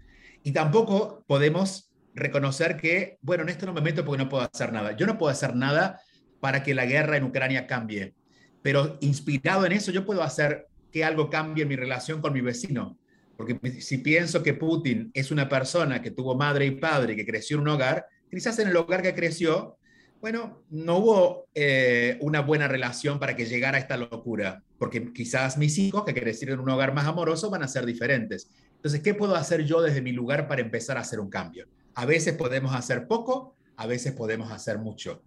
Y 0.42 0.52
tampoco 0.52 1.24
podemos 1.28 1.91
reconocer 2.14 2.76
que, 2.76 3.18
bueno, 3.22 3.42
en 3.42 3.48
esto 3.48 3.66
no 3.66 3.72
me 3.72 3.80
meto 3.80 4.04
porque 4.04 4.22
no 4.22 4.28
puedo 4.28 4.48
hacer 4.50 4.72
nada. 4.72 4.96
Yo 4.96 5.06
no 5.06 5.18
puedo 5.18 5.30
hacer 5.30 5.54
nada 5.54 6.00
para 6.40 6.62
que 6.62 6.74
la 6.74 6.86
guerra 6.86 7.16
en 7.16 7.24
Ucrania 7.24 7.66
cambie, 7.66 8.14
pero 8.62 8.98
inspirado 9.00 9.64
en 9.66 9.72
eso 9.72 9.92
yo 9.92 10.04
puedo 10.04 10.22
hacer 10.22 10.68
que 10.90 11.04
algo 11.04 11.30
cambie 11.30 11.62
en 11.62 11.68
mi 11.68 11.76
relación 11.76 12.20
con 12.20 12.32
mi 12.32 12.40
vecino. 12.40 12.98
Porque 13.36 13.80
si 13.80 13.98
pienso 13.98 14.42
que 14.42 14.54
Putin 14.54 15.10
es 15.14 15.30
una 15.30 15.48
persona 15.48 16.02
que 16.02 16.10
tuvo 16.10 16.36
madre 16.36 16.66
y 16.66 16.72
padre, 16.72 17.16
que 17.16 17.26
creció 17.26 17.56
en 17.56 17.62
un 17.62 17.68
hogar, 17.68 18.06
quizás 18.30 18.58
en 18.58 18.68
el 18.68 18.76
hogar 18.76 19.02
que 19.02 19.14
creció, 19.14 19.78
bueno, 20.20 20.62
no 20.70 20.98
hubo 20.98 21.48
eh, 21.54 22.18
una 22.20 22.42
buena 22.42 22.68
relación 22.68 23.18
para 23.18 23.34
que 23.34 23.46
llegara 23.46 23.78
a 23.78 23.80
esta 23.80 23.96
locura, 23.96 24.62
porque 24.78 25.12
quizás 25.12 25.58
mis 25.58 25.78
hijos 25.78 26.04
que 26.04 26.14
crecieron 26.14 26.54
en 26.54 26.60
un 26.60 26.70
hogar 26.70 26.94
más 26.94 27.06
amoroso 27.06 27.50
van 27.50 27.64
a 27.64 27.68
ser 27.68 27.84
diferentes. 27.86 28.48
Entonces, 28.76 29.00
¿qué 29.00 29.14
puedo 29.14 29.34
hacer 29.34 29.64
yo 29.64 29.82
desde 29.82 30.02
mi 30.02 30.12
lugar 30.12 30.46
para 30.46 30.60
empezar 30.60 30.96
a 30.96 31.00
hacer 31.00 31.18
un 31.18 31.28
cambio? 31.28 31.66
A 31.94 32.06
veces 32.06 32.34
podemos 32.34 32.74
hacer 32.74 33.06
poco, 33.06 33.56
a 33.76 33.86
veces 33.86 34.12
podemos 34.12 34.50
hacer 34.50 34.78
mucho, 34.78 35.22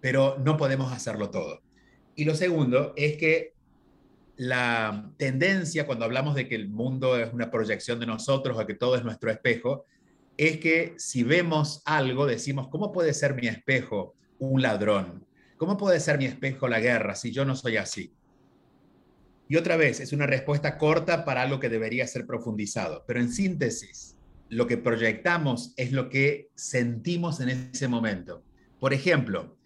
pero 0.00 0.38
no 0.38 0.56
podemos 0.56 0.92
hacerlo 0.92 1.30
todo. 1.30 1.62
Y 2.14 2.24
lo 2.24 2.34
segundo 2.34 2.92
es 2.96 3.16
que 3.16 3.54
la 4.36 5.10
tendencia 5.16 5.86
cuando 5.86 6.04
hablamos 6.04 6.34
de 6.34 6.48
que 6.48 6.54
el 6.54 6.68
mundo 6.68 7.18
es 7.18 7.32
una 7.32 7.50
proyección 7.50 7.98
de 8.00 8.06
nosotros 8.06 8.58
o 8.58 8.66
que 8.66 8.74
todo 8.74 8.96
es 8.96 9.04
nuestro 9.04 9.30
espejo, 9.30 9.86
es 10.36 10.58
que 10.58 10.94
si 10.98 11.22
vemos 11.22 11.82
algo 11.84 12.26
decimos, 12.26 12.68
¿cómo 12.68 12.92
puede 12.92 13.14
ser 13.14 13.34
mi 13.34 13.46
espejo 13.46 14.14
un 14.38 14.60
ladrón? 14.60 15.26
¿Cómo 15.56 15.78
puede 15.78 16.00
ser 16.00 16.18
mi 16.18 16.26
espejo 16.26 16.68
la 16.68 16.80
guerra 16.80 17.14
si 17.14 17.32
yo 17.32 17.44
no 17.44 17.56
soy 17.56 17.78
así? 17.78 18.12
Y 19.48 19.56
otra 19.56 19.76
vez, 19.76 20.00
es 20.00 20.12
una 20.12 20.26
respuesta 20.26 20.76
corta 20.76 21.24
para 21.24 21.42
algo 21.42 21.60
que 21.60 21.68
debería 21.68 22.06
ser 22.06 22.26
profundizado, 22.26 23.04
pero 23.06 23.20
en 23.20 23.32
síntesis, 23.32 24.15
lo 24.48 24.66
que 24.66 24.76
proyectamos 24.76 25.74
es 25.76 25.92
lo 25.92 26.08
que 26.08 26.50
sentimos 26.54 27.40
en 27.40 27.48
ese 27.48 27.88
momento. 27.88 28.44
Por 28.78 28.92
ejemplo, 28.92 29.56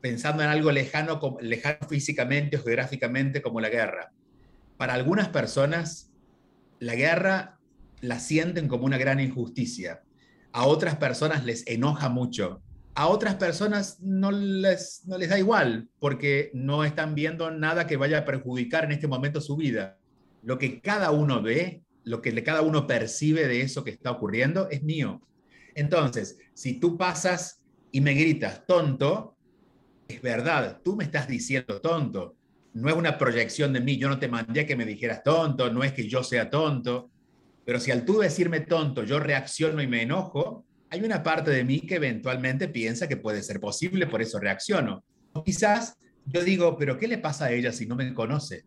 pensando 0.00 0.42
en 0.42 0.50
algo 0.50 0.70
lejano, 0.70 1.20
lejano 1.40 1.88
físicamente 1.88 2.56
o 2.56 2.62
geográficamente 2.62 3.42
como 3.42 3.60
la 3.60 3.70
guerra. 3.70 4.12
Para 4.76 4.94
algunas 4.94 5.28
personas, 5.28 6.12
la 6.78 6.94
guerra 6.94 7.58
la 8.00 8.20
sienten 8.20 8.68
como 8.68 8.84
una 8.84 8.98
gran 8.98 9.18
injusticia. 9.18 10.02
A 10.52 10.66
otras 10.66 10.96
personas 10.96 11.44
les 11.44 11.66
enoja 11.66 12.08
mucho. 12.08 12.62
A 12.94 13.08
otras 13.08 13.36
personas 13.36 13.98
no 14.00 14.30
les, 14.30 15.02
no 15.06 15.18
les 15.18 15.30
da 15.30 15.38
igual 15.38 15.88
porque 15.98 16.50
no 16.54 16.84
están 16.84 17.14
viendo 17.14 17.50
nada 17.50 17.86
que 17.86 17.96
vaya 17.96 18.18
a 18.18 18.24
perjudicar 18.24 18.84
en 18.84 18.92
este 18.92 19.08
momento 19.08 19.40
su 19.40 19.56
vida. 19.56 19.98
Lo 20.42 20.58
que 20.58 20.80
cada 20.80 21.10
uno 21.10 21.42
ve, 21.42 21.82
lo 22.04 22.20
que 22.22 22.42
cada 22.42 22.62
uno 22.62 22.86
percibe 22.86 23.48
de 23.48 23.62
eso 23.62 23.82
que 23.84 23.90
está 23.90 24.10
ocurriendo 24.10 24.68
es 24.70 24.82
mío. 24.82 25.22
Entonces, 25.74 26.38
si 26.54 26.78
tú 26.78 26.96
pasas 26.96 27.62
y 27.90 28.00
me 28.00 28.14
gritas 28.14 28.66
tonto, 28.66 29.36
es 30.06 30.20
verdad, 30.20 30.80
tú 30.84 30.96
me 30.96 31.04
estás 31.04 31.26
diciendo 31.26 31.80
tonto. 31.80 32.36
No 32.74 32.88
es 32.88 32.94
una 32.94 33.18
proyección 33.18 33.72
de 33.72 33.80
mí, 33.80 33.96
yo 33.96 34.08
no 34.08 34.18
te 34.18 34.28
mandé 34.28 34.66
que 34.66 34.76
me 34.76 34.84
dijeras 34.84 35.22
tonto, 35.22 35.72
no 35.72 35.82
es 35.82 35.92
que 35.92 36.08
yo 36.08 36.22
sea 36.22 36.50
tonto. 36.50 37.10
Pero 37.64 37.80
si 37.80 37.90
al 37.90 38.04
tú 38.04 38.18
decirme 38.18 38.60
tonto 38.60 39.04
yo 39.04 39.18
reacciono 39.18 39.80
y 39.80 39.86
me 39.86 40.02
enojo, 40.02 40.64
hay 40.90 41.00
una 41.00 41.22
parte 41.22 41.50
de 41.50 41.64
mí 41.64 41.80
que 41.80 41.96
eventualmente 41.96 42.68
piensa 42.68 43.08
que 43.08 43.16
puede 43.16 43.42
ser 43.42 43.58
posible, 43.60 44.06
por 44.06 44.22
eso 44.22 44.38
reacciono. 44.38 45.04
O 45.32 45.42
quizás 45.42 45.96
yo 46.26 46.44
digo, 46.44 46.76
pero 46.78 46.98
¿qué 46.98 47.08
le 47.08 47.18
pasa 47.18 47.46
a 47.46 47.52
ella 47.52 47.72
si 47.72 47.86
no 47.86 47.96
me 47.96 48.12
conoce? 48.14 48.64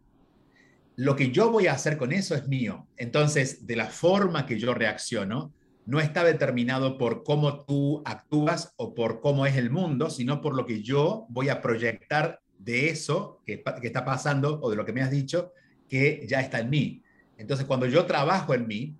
Lo 0.97 1.15
que 1.15 1.29
yo 1.29 1.51
voy 1.51 1.67
a 1.67 1.73
hacer 1.73 1.95
con 1.95 2.11
eso 2.11 2.33
es 2.33 2.47
mío. 2.47 2.87
Entonces, 2.97 3.67
de 3.67 3.75
la 3.75 3.85
forma 3.85 4.47
que 4.47 4.59
yo 4.59 4.73
reacciono, 4.73 5.53
no 5.85 5.99
está 5.99 6.23
determinado 6.23 6.97
por 6.97 7.23
cómo 7.23 7.65
tú 7.65 8.01
actúas 8.03 8.73
o 8.77 8.95
por 8.95 9.21
cómo 9.21 9.45
es 9.45 9.55
el 9.57 9.69
mundo, 9.69 10.09
sino 10.09 10.41
por 10.41 10.55
lo 10.55 10.65
que 10.65 10.81
yo 10.81 11.27
voy 11.29 11.49
a 11.49 11.61
proyectar 11.61 12.41
de 12.57 12.89
eso 12.89 13.43
que, 13.45 13.63
está 13.83 14.03
pasando 14.03 14.59
o 14.59 14.71
de 14.71 14.75
lo 14.75 14.85
que 14.85 14.91
me 14.91 15.03
has 15.03 15.11
dicho 15.11 15.53
que 15.87 16.25
ya 16.27 16.41
está 16.41 16.61
en 16.61 16.71
mí. 16.71 17.03
Entonces, 17.37 17.67
cuando 17.67 17.85
yo 17.85 18.07
trabajo 18.07 18.55
en 18.55 18.65
mí, 18.65 18.95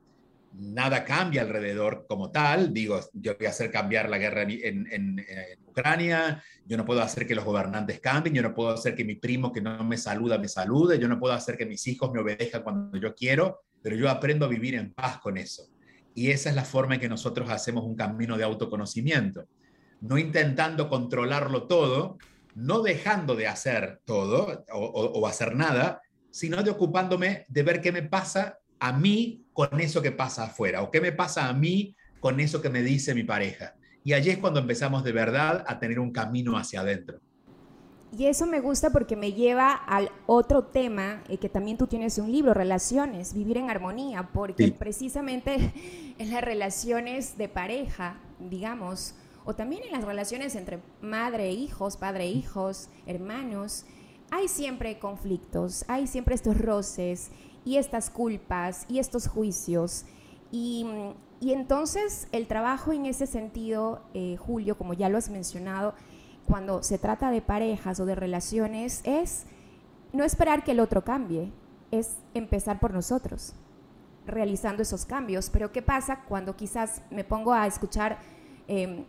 nada 0.53 1.03
cambia 1.03 1.41
alrededor 1.41 2.05
como 2.07 2.29
tal. 2.29 2.75
Digo, 2.75 2.99
yo 3.13 3.35
voy 3.35 3.47
a 3.47 3.49
hacer 3.49 3.71
cambiar 3.71 4.07
la 4.07 4.19
guerra 4.19 4.43
en, 4.43 4.87
en, 4.91 5.25
Ucrania, 5.77 6.43
yo 6.65 6.75
no 6.75 6.85
puedo 6.85 7.01
hacer 7.01 7.27
que 7.27 7.35
los 7.35 7.45
gobernantes 7.45 7.99
cambien, 7.99 8.35
yo 8.35 8.41
no 8.41 8.53
puedo 8.53 8.71
hacer 8.71 8.95
que 8.95 9.05
mi 9.05 9.15
primo 9.15 9.51
que 9.51 9.61
no 9.61 9.83
me 9.83 9.97
saluda 9.97 10.37
me 10.39 10.47
salude, 10.47 10.97
yo 10.97 11.07
no 11.07 11.19
puedo 11.19 11.33
hacer 11.33 11.55
que 11.55 11.65
mis 11.65 11.85
hijos 11.87 12.11
me 12.11 12.19
obedezcan 12.19 12.63
cuando 12.63 12.97
yo 12.97 13.13
quiero, 13.13 13.61
pero 13.81 13.95
yo 13.95 14.09
aprendo 14.09 14.45
a 14.45 14.49
vivir 14.49 14.73
en 14.75 14.91
paz 14.93 15.19
con 15.19 15.37
eso. 15.37 15.69
Y 16.15 16.31
esa 16.31 16.49
es 16.49 16.55
la 16.55 16.65
forma 16.65 16.95
en 16.95 17.01
que 17.01 17.09
nosotros 17.09 17.49
hacemos 17.51 17.83
un 17.83 17.95
camino 17.95 18.37
de 18.37 18.43
autoconocimiento. 18.43 19.45
No 20.01 20.17
intentando 20.17 20.89
controlarlo 20.89 21.67
todo, 21.67 22.17
no 22.55 22.81
dejando 22.81 23.35
de 23.35 23.47
hacer 23.47 24.01
todo 24.03 24.65
o, 24.73 25.27
hacer 25.27 25.55
nada, 25.55 26.01
sino 26.31 26.63
de 26.63 26.71
ocupándome 26.71 27.45
de 27.49 27.61
ver 27.61 27.81
qué 27.81 27.91
me 27.91 28.01
pasa 28.01 28.57
a 28.79 28.93
mí 28.93 29.45
con 29.53 29.79
eso 29.79 30.01
que 30.01 30.11
pasa 30.11 30.45
afuera 30.45 30.81
o 30.81 30.89
qué 30.89 31.01
me 31.01 31.11
pasa 31.11 31.49
a 31.49 31.53
mí 31.53 31.95
con 32.19 32.39
eso 32.39 32.61
que 32.61 32.71
me 32.71 32.81
dice 32.81 33.13
mi 33.13 33.23
pareja. 33.23 33.76
Y 34.07 34.13
allí 34.13 34.29
es 34.29 34.37
cuando 34.37 34.61
empezamos 34.61 35.03
de 35.03 35.11
verdad 35.11 35.65
a 35.67 35.79
tener 35.79 35.99
un 35.99 36.11
camino 36.11 36.57
hacia 36.57 36.79
adentro. 36.79 37.19
Y 38.17 38.27
eso 38.27 38.45
me 38.45 38.61
gusta 38.61 38.89
porque 38.89 39.17
me 39.17 39.33
lleva 39.33 39.73
al 39.73 40.11
otro 40.27 40.63
tema, 40.63 41.23
eh, 41.27 41.39
que 41.39 41.49
también 41.49 41.77
tú 41.77 41.87
tienes 41.87 42.17
un 42.17 42.31
libro, 42.31 42.53
Relaciones, 42.53 43.33
Vivir 43.33 43.57
en 43.57 43.69
Armonía, 43.69 44.29
porque 44.33 44.71
precisamente 44.71 45.73
en 46.19 46.31
las 46.31 46.41
relaciones 46.41 47.37
de 47.37 47.49
pareja, 47.49 48.15
digamos, 48.39 49.13
o 49.43 49.55
también 49.55 49.83
en 49.83 49.91
las 49.91 50.05
relaciones 50.05 50.55
entre 50.55 50.79
madre 51.01 51.49
e 51.49 51.51
hijos, 51.51 51.97
padre 51.97 52.23
e 52.23 52.31
hijos, 52.31 52.87
hermanos, 53.07 53.85
hay 54.31 54.47
siempre 54.47 54.99
conflictos, 54.99 55.83
hay 55.89 56.07
siempre 56.07 56.33
estos 56.33 56.57
roces 56.57 57.29
y 57.65 57.75
estas 57.75 58.09
culpas 58.09 58.85
y 58.87 58.99
estos 58.99 59.27
juicios. 59.27 60.05
Y, 60.51 60.85
entonces 61.41 62.27
el 62.31 62.47
trabajo 62.47 62.93
en 62.93 63.05
ese 63.05 63.27
sentido, 63.27 64.01
eh, 64.13 64.37
Julio, 64.37 64.77
como 64.77 64.93
ya 64.93 65.09
lo 65.09 65.17
has 65.17 65.29
mencionado, 65.29 65.93
cuando 66.47 66.81
se 66.81 66.97
trata 66.97 67.29
de 67.29 67.41
parejas 67.41 67.99
o 67.99 68.05
de 68.05 68.15
relaciones 68.15 69.01
es 69.03 69.45
no 70.13 70.23
esperar 70.23 70.63
que 70.63 70.71
el 70.71 70.79
otro 70.79 71.03
cambie, 71.03 71.51
es 71.91 72.17
empezar 72.33 72.79
por 72.79 72.93
nosotros, 72.93 73.53
realizando 74.25 74.81
esos 74.81 75.05
cambios. 75.05 75.49
Pero 75.49 75.71
¿qué 75.71 75.81
pasa 75.81 76.23
cuando 76.27 76.55
quizás 76.55 77.01
me 77.11 77.23
pongo 77.23 77.53
a 77.53 77.67
escuchar 77.67 78.19
em, 78.67 79.03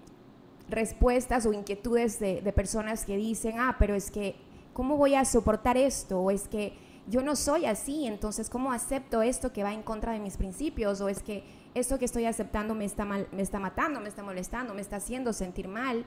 respuestas 0.68 1.46
o 1.46 1.52
inquietudes 1.52 2.18
de, 2.18 2.42
de, 2.42 2.52
personas 2.52 3.04
que 3.04 3.16
dicen, 3.16 3.58
ah, 3.58 3.76
pero 3.78 3.94
es 3.94 4.10
que, 4.10 4.36
¿cómo 4.74 4.96
voy 4.96 5.14
a 5.14 5.24
soportar 5.24 5.76
esto? 5.76 6.20
O 6.20 6.30
es 6.30 6.46
que 6.48 6.76
yo 7.08 7.22
no 7.22 7.36
soy 7.36 7.64
así, 7.64 8.06
entonces, 8.06 8.50
¿cómo 8.50 8.72
acepto 8.72 9.22
esto 9.22 9.52
que 9.52 9.62
va 9.62 9.72
en 9.72 9.82
contra 9.82 10.12
de 10.12 10.20
mis 10.20 10.36
principios? 10.36 11.00
O 11.00 11.08
es 11.08 11.22
que 11.22 11.42
esto 11.74 11.98
que 11.98 12.04
estoy 12.04 12.26
aceptando 12.26 12.74
me 12.74 12.84
está, 12.84 13.04
mal, 13.04 13.28
me 13.32 13.42
está 13.42 13.58
matando, 13.58 14.00
me 14.00 14.08
está 14.08 14.22
molestando, 14.22 14.74
me 14.74 14.82
está 14.82 14.96
haciendo 14.96 15.32
sentir 15.32 15.68
mal. 15.68 16.04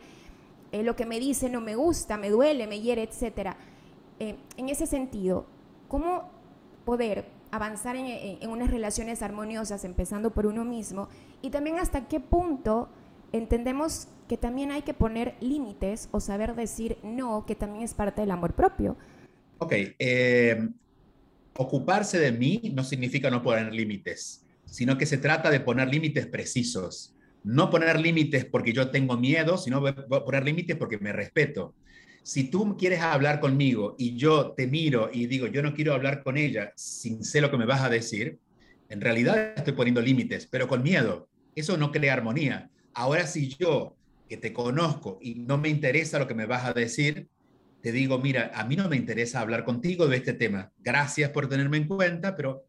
Eh, 0.72 0.84
lo 0.84 0.96
que 0.96 1.06
me 1.06 1.20
dice 1.20 1.50
no 1.50 1.60
me 1.60 1.76
gusta, 1.76 2.18
me 2.18 2.30
duele, 2.30 2.68
me 2.68 2.80
hiere, 2.82 3.04
etc. 3.04 3.56
Eh, 4.20 4.36
en 4.58 4.70
ese 4.70 4.86
sentido, 4.86 5.46
¿cómo 5.88 6.30
poder 6.86 7.26
avanzar 7.52 7.96
en, 7.96 8.50
unas 8.50 8.70
relaciones 8.70 9.22
armoniosas, 9.22 9.84
empezando 9.84 10.32
por 10.32 10.46
uno 10.46 10.64
mismo? 10.64 11.10
Y 11.42 11.50
también 11.50 11.80
hasta 11.80 12.08
qué 12.08 12.20
punto 12.20 12.90
entendemos 13.32 14.08
que 14.28 14.38
también 14.38 14.72
hay 14.72 14.84
que 14.84 14.94
poner 14.94 15.36
límites 15.42 16.10
o 16.12 16.20
saber 16.20 16.56
decir 16.56 16.98
no, 17.04 17.46
que 17.46 17.56
también 17.56 17.84
es 17.84 17.94
parte 17.94 18.22
del 18.22 18.32
amor 18.32 18.54
propio. 18.54 18.96
Ok, 19.58 19.74
eh, 20.00 20.70
ocuparse 21.56 22.20
de 22.20 22.32
mí 22.32 22.72
no 22.74 22.84
significa 22.84 23.30
no 23.30 23.42
poner 23.42 23.74
límites, 23.74 24.46
sino 24.66 24.98
que 24.98 25.06
se 25.06 25.18
trata 25.18 25.50
de 25.50 25.60
poner 25.60 25.90
límites 25.90 26.28
precisos. 26.28 27.16
No 27.44 27.70
poner 27.70 28.00
límites 28.00 28.46
porque 28.46 28.74
yo 28.74 28.92
tengo 28.92 29.18
miedo, 29.18 29.58
sino 29.58 29.82
poner 29.82 30.46
límites 30.46 30.78
porque 30.78 31.00
me 31.00 31.12
respeto. 31.12 31.74
Si 32.24 32.46
tú 32.46 32.78
quieres 32.78 33.02
hablar 33.02 33.40
conmigo 33.40 33.96
y 33.98 34.16
yo 34.16 34.52
te 34.52 34.68
miro 34.68 35.10
y 35.12 35.26
digo, 35.26 35.48
yo 35.48 35.64
no 35.64 35.74
quiero 35.74 35.94
hablar 35.94 36.22
con 36.24 36.38
ella 36.38 36.72
sin 36.76 37.24
sé 37.24 37.42
lo 37.42 37.50
que 37.50 37.58
me 37.58 37.66
vas 37.66 37.82
a 37.82 37.90
decir, 37.90 38.38
en 38.90 39.02
realidad 39.02 39.54
estoy 39.56 39.74
poniendo 39.74 40.02
límites, 40.02 40.48
pero 40.48 40.68
con 40.68 40.84
miedo. 40.84 41.28
Eso 41.56 41.78
no 41.78 41.92
crea 41.92 42.14
armonía. 42.14 42.70
Ahora 42.94 43.26
si 43.26 43.48
yo, 43.48 43.96
que 44.30 44.38
te 44.38 44.54
conozco 44.54 45.18
y 45.22 45.36
no 45.36 45.58
me 45.58 45.70
interesa 45.70 46.20
lo 46.20 46.28
que 46.28 46.36
me 46.36 46.46
vas 46.46 46.66
a 46.66 46.74
decir, 46.74 47.28
te 47.82 47.92
digo, 47.92 48.20
mira, 48.20 48.52
a 48.54 48.64
mí 48.66 48.76
no 48.76 48.88
me 48.88 48.96
interesa 48.96 49.42
hablar 49.42 49.66
contigo 49.66 50.08
de 50.08 50.18
este 50.18 50.34
tema. 50.34 50.72
Gracias 50.80 51.32
por 51.32 51.50
tenerme 51.50 51.78
en 51.78 51.88
cuenta, 51.88 52.36
pero 52.36 52.66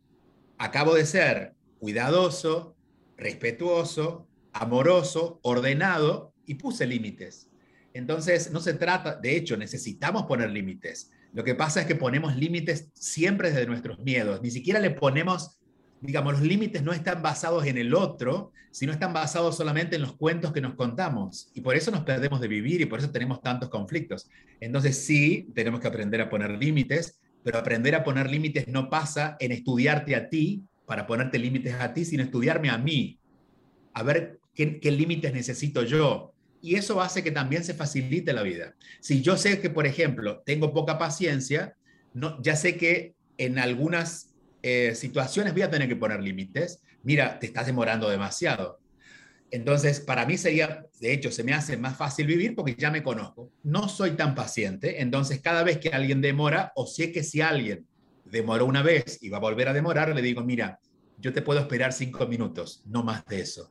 acabo 0.58 0.94
de 0.94 1.04
ser 1.04 1.54
cuidadoso, 1.78 2.76
respetuoso, 3.16 4.28
amoroso, 4.52 5.38
ordenado 5.42 6.32
y 6.46 6.54
puse 6.54 6.86
límites. 6.86 7.50
Entonces, 7.94 8.50
no 8.50 8.60
se 8.60 8.74
trata, 8.74 9.16
de 9.16 9.36
hecho, 9.36 9.56
necesitamos 9.56 10.24
poner 10.24 10.50
límites. 10.50 11.10
Lo 11.32 11.44
que 11.44 11.54
pasa 11.54 11.80
es 11.80 11.86
que 11.86 11.94
ponemos 11.94 12.36
límites 12.36 12.90
siempre 12.94 13.50
desde 13.50 13.66
nuestros 13.66 13.98
miedos. 13.98 14.40
Ni 14.42 14.50
siquiera 14.50 14.80
le 14.80 14.90
ponemos, 14.90 15.58
digamos, 16.02 16.32
los 16.32 16.42
límites 16.42 16.82
no 16.82 16.92
están 16.92 17.22
basados 17.22 17.64
en 17.64 17.78
el 17.78 17.94
otro, 17.94 18.52
sino 18.72 18.92
están 18.92 19.12
basados 19.12 19.56
solamente 19.56 19.94
en 19.94 20.02
los 20.02 20.14
cuentos 20.14 20.52
que 20.52 20.60
nos 20.60 20.74
contamos. 20.74 21.50
Y 21.54 21.60
por 21.60 21.76
eso 21.76 21.92
nos 21.92 22.00
perdemos 22.00 22.40
de 22.40 22.48
vivir 22.48 22.80
y 22.80 22.86
por 22.86 22.98
eso 22.98 23.10
tenemos 23.10 23.40
tantos 23.40 23.68
conflictos. 23.68 24.28
Entonces, 24.60 25.04
sí, 25.04 25.48
tenemos 25.54 25.80
que 25.80 25.86
aprender 25.86 26.20
a 26.20 26.28
poner 26.28 26.50
límites, 26.50 27.20
pero 27.44 27.58
aprender 27.58 27.94
a 27.94 28.02
poner 28.02 28.28
límites 28.28 28.66
no 28.66 28.90
pasa 28.90 29.36
en 29.38 29.52
estudiarte 29.52 30.16
a 30.16 30.28
ti 30.28 30.64
para 30.86 31.06
ponerte 31.06 31.38
límites 31.38 31.74
a 31.74 31.94
ti, 31.94 32.04
sino 32.04 32.24
estudiarme 32.24 32.68
a 32.68 32.78
mí, 32.78 33.20
a 33.94 34.02
ver 34.02 34.40
qué, 34.54 34.80
qué 34.80 34.90
límites 34.90 35.32
necesito 35.32 35.84
yo. 35.84 36.32
Y 36.60 36.74
eso 36.74 37.00
hace 37.00 37.22
que 37.22 37.30
también 37.30 37.62
se 37.62 37.74
facilite 37.74 38.32
la 38.32 38.42
vida. 38.42 38.74
Si 39.00 39.22
yo 39.22 39.36
sé 39.36 39.60
que, 39.60 39.70
por 39.70 39.86
ejemplo, 39.86 40.42
tengo 40.44 40.72
poca 40.72 40.98
paciencia, 40.98 41.76
no, 42.12 42.42
ya 42.42 42.56
sé 42.56 42.76
que 42.76 43.14
en 43.38 43.58
algunas 43.58 44.31
eh, 44.62 44.94
situaciones 44.94 45.52
voy 45.52 45.62
a 45.62 45.70
tener 45.70 45.88
que 45.88 45.96
poner 45.96 46.20
límites. 46.20 46.80
Mira, 47.02 47.38
te 47.38 47.46
estás 47.46 47.66
demorando 47.66 48.08
demasiado. 48.08 48.80
Entonces, 49.50 50.00
para 50.00 50.24
mí 50.24 50.38
sería, 50.38 50.86
de 50.98 51.12
hecho, 51.12 51.30
se 51.30 51.44
me 51.44 51.52
hace 51.52 51.76
más 51.76 51.96
fácil 51.96 52.26
vivir 52.26 52.54
porque 52.54 52.74
ya 52.74 52.90
me 52.90 53.02
conozco. 53.02 53.52
No 53.62 53.88
soy 53.88 54.12
tan 54.12 54.34
paciente, 54.34 55.02
entonces 55.02 55.40
cada 55.42 55.62
vez 55.62 55.78
que 55.78 55.90
alguien 55.90 56.22
demora, 56.22 56.72
o 56.74 56.86
sé 56.86 57.12
que 57.12 57.22
si 57.22 57.42
alguien 57.42 57.86
demoró 58.24 58.64
una 58.64 58.82
vez 58.82 59.18
y 59.20 59.28
va 59.28 59.36
a 59.36 59.40
volver 59.40 59.68
a 59.68 59.74
demorar, 59.74 60.14
le 60.14 60.22
digo, 60.22 60.42
mira, 60.42 60.80
yo 61.18 61.34
te 61.34 61.42
puedo 61.42 61.60
esperar 61.60 61.92
cinco 61.92 62.26
minutos, 62.26 62.82
no 62.86 63.02
más 63.02 63.26
de 63.26 63.40
eso. 63.40 63.70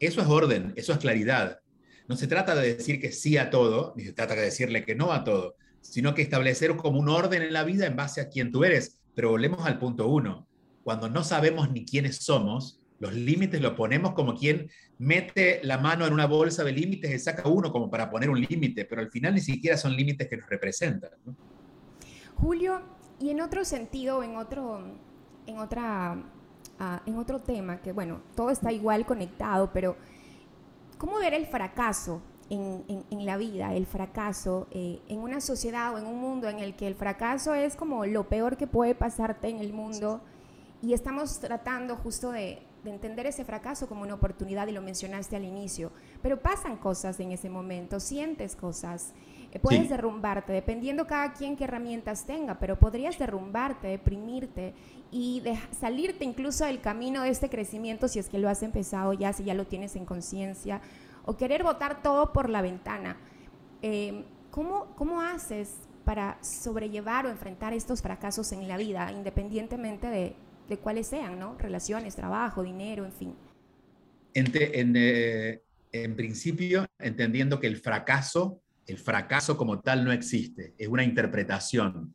Eso 0.00 0.20
es 0.20 0.26
orden, 0.26 0.74
eso 0.76 0.92
es 0.92 0.98
claridad. 0.98 1.60
No 2.06 2.16
se 2.16 2.26
trata 2.26 2.54
de 2.54 2.74
decir 2.74 3.00
que 3.00 3.10
sí 3.10 3.38
a 3.38 3.48
todo, 3.48 3.94
ni 3.96 4.04
se 4.04 4.12
trata 4.12 4.34
de 4.34 4.42
decirle 4.42 4.84
que 4.84 4.94
no 4.94 5.12
a 5.12 5.24
todo, 5.24 5.56
sino 5.80 6.14
que 6.14 6.20
establecer 6.20 6.76
como 6.76 7.00
un 7.00 7.08
orden 7.08 7.42
en 7.42 7.54
la 7.54 7.64
vida 7.64 7.86
en 7.86 7.96
base 7.96 8.20
a 8.20 8.28
quién 8.28 8.52
tú 8.52 8.64
eres. 8.64 9.00
Pero 9.14 9.30
volvemos 9.30 9.64
al 9.66 9.78
punto 9.78 10.08
uno. 10.08 10.46
Cuando 10.82 11.08
no 11.08 11.24
sabemos 11.24 11.70
ni 11.70 11.84
quiénes 11.84 12.16
somos, 12.18 12.80
los 12.98 13.12
límites 13.14 13.60
los 13.60 13.72
ponemos 13.72 14.12
como 14.12 14.34
quien 14.34 14.70
mete 14.98 15.60
la 15.64 15.78
mano 15.78 16.06
en 16.06 16.12
una 16.12 16.26
bolsa 16.26 16.62
de 16.64 16.72
límites 16.72 17.10
y 17.10 17.18
saca 17.18 17.48
uno 17.48 17.72
como 17.72 17.90
para 17.90 18.10
poner 18.10 18.30
un 18.30 18.40
límite, 18.40 18.84
pero 18.84 19.00
al 19.00 19.10
final 19.10 19.34
ni 19.34 19.40
siquiera 19.40 19.76
son 19.76 19.96
límites 19.96 20.28
que 20.28 20.36
nos 20.36 20.48
representan. 20.48 21.10
Julio, 22.36 22.82
y 23.20 23.30
en 23.30 23.40
otro 23.40 23.64
sentido, 23.64 24.22
en 24.22 24.36
otro, 24.36 24.80
en 25.46 25.58
otra, 25.58 26.22
ah, 26.78 27.02
en 27.04 27.16
otro 27.16 27.40
tema, 27.40 27.80
que 27.82 27.92
bueno, 27.92 28.22
todo 28.34 28.50
está 28.50 28.72
igual 28.72 29.06
conectado, 29.06 29.70
pero 29.72 29.96
¿cómo 30.98 31.18
ver 31.18 31.34
el 31.34 31.46
fracaso 31.46 32.22
en, 32.54 33.04
en, 33.10 33.26
la 33.26 33.36
vida, 33.36 33.74
el 33.74 33.86
fracaso 33.86 34.66
eh, 34.70 35.00
en 35.08 35.18
una 35.18 35.40
sociedad 35.40 35.94
o 35.94 35.98
en 35.98 36.06
un 36.06 36.20
mundo 36.20 36.48
en 36.48 36.58
el 36.58 36.74
que 36.74 36.86
el 36.86 36.94
fracaso 36.94 37.54
es 37.54 37.76
como 37.76 38.06
lo 38.06 38.28
peor 38.28 38.56
que 38.56 38.66
puede 38.66 38.94
pasarte 38.94 39.48
en 39.48 39.58
el 39.58 39.72
mundo? 39.72 40.20
Y 40.82 40.92
estamos 40.92 41.40
tratando 41.40 41.96
justo 41.96 42.30
de, 42.30 42.62
de 42.84 42.90
entender 42.90 43.26
ese 43.26 43.44
fracaso 43.44 43.88
como 43.88 44.02
una 44.02 44.14
oportunidad 44.14 44.68
y 44.68 44.72
lo 44.72 44.82
mencionaste 44.82 45.36
al 45.36 45.44
inicio, 45.44 45.90
pero 46.22 46.40
pasan 46.40 46.76
cosas 46.76 47.18
en 47.18 47.32
ese 47.32 47.48
momento, 47.48 47.98
sientes 47.98 48.54
cosas, 48.54 49.14
eh, 49.52 49.58
puedes 49.58 49.88
derrumbarte, 49.88 50.52
dependiendo 50.52 51.06
cada 51.06 51.32
quien 51.32 51.56
qué 51.56 51.64
herramientas 51.64 52.26
tenga, 52.26 52.58
pero 52.58 52.78
podrías 52.78 53.18
derrumbarte, 53.18 53.88
deprimirte 53.88 54.74
y 55.10 55.42
salirte 55.78 56.24
incluso 56.24 56.66
del 56.66 56.80
camino 56.80 57.22
de 57.22 57.30
este 57.30 57.48
crecimiento 57.48 58.06
si 58.06 58.18
es 58.18 58.28
que 58.28 58.38
lo 58.38 58.48
has 58.48 58.62
empezado 58.62 59.12
ya, 59.14 59.32
si 59.32 59.44
ya 59.44 59.54
lo 59.54 59.66
tienes 59.66 59.96
en 59.96 60.04
conciencia, 60.04 60.80
o 61.24 61.36
querer 61.36 61.62
botar 61.62 62.02
todo 62.02 62.32
por 62.32 62.50
la 62.50 62.62
ventana. 62.62 63.16
Eh, 63.82 64.24
¿cómo, 64.50 64.94
¿Cómo 64.96 65.20
haces 65.20 65.70
para 66.04 66.38
sobrellevar 66.42 67.26
o 67.26 67.30
enfrentar 67.30 67.72
estos 67.72 68.02
fracasos 68.02 68.52
en 68.52 68.68
la 68.68 68.76
vida, 68.76 69.10
independientemente 69.10 70.06
de, 70.06 70.36
de 70.68 70.76
cuáles 70.78 71.06
sean, 71.06 71.38
¿no? 71.38 71.56
Relaciones, 71.58 72.14
trabajo, 72.14 72.62
dinero, 72.62 73.04
en 73.04 73.12
fin. 73.12 73.34
En, 74.34 74.94
eh, 74.96 75.62
en, 75.92 76.16
principio, 76.16 76.86
entendiendo 76.98 77.60
que 77.60 77.66
el 77.66 77.76
fracaso, 77.76 78.60
el 78.86 78.98
fracaso 78.98 79.56
como 79.56 79.80
tal 79.80 80.04
no 80.04 80.12
existe, 80.12 80.74
es 80.76 80.88
una 80.88 81.04
interpretación. 81.04 82.14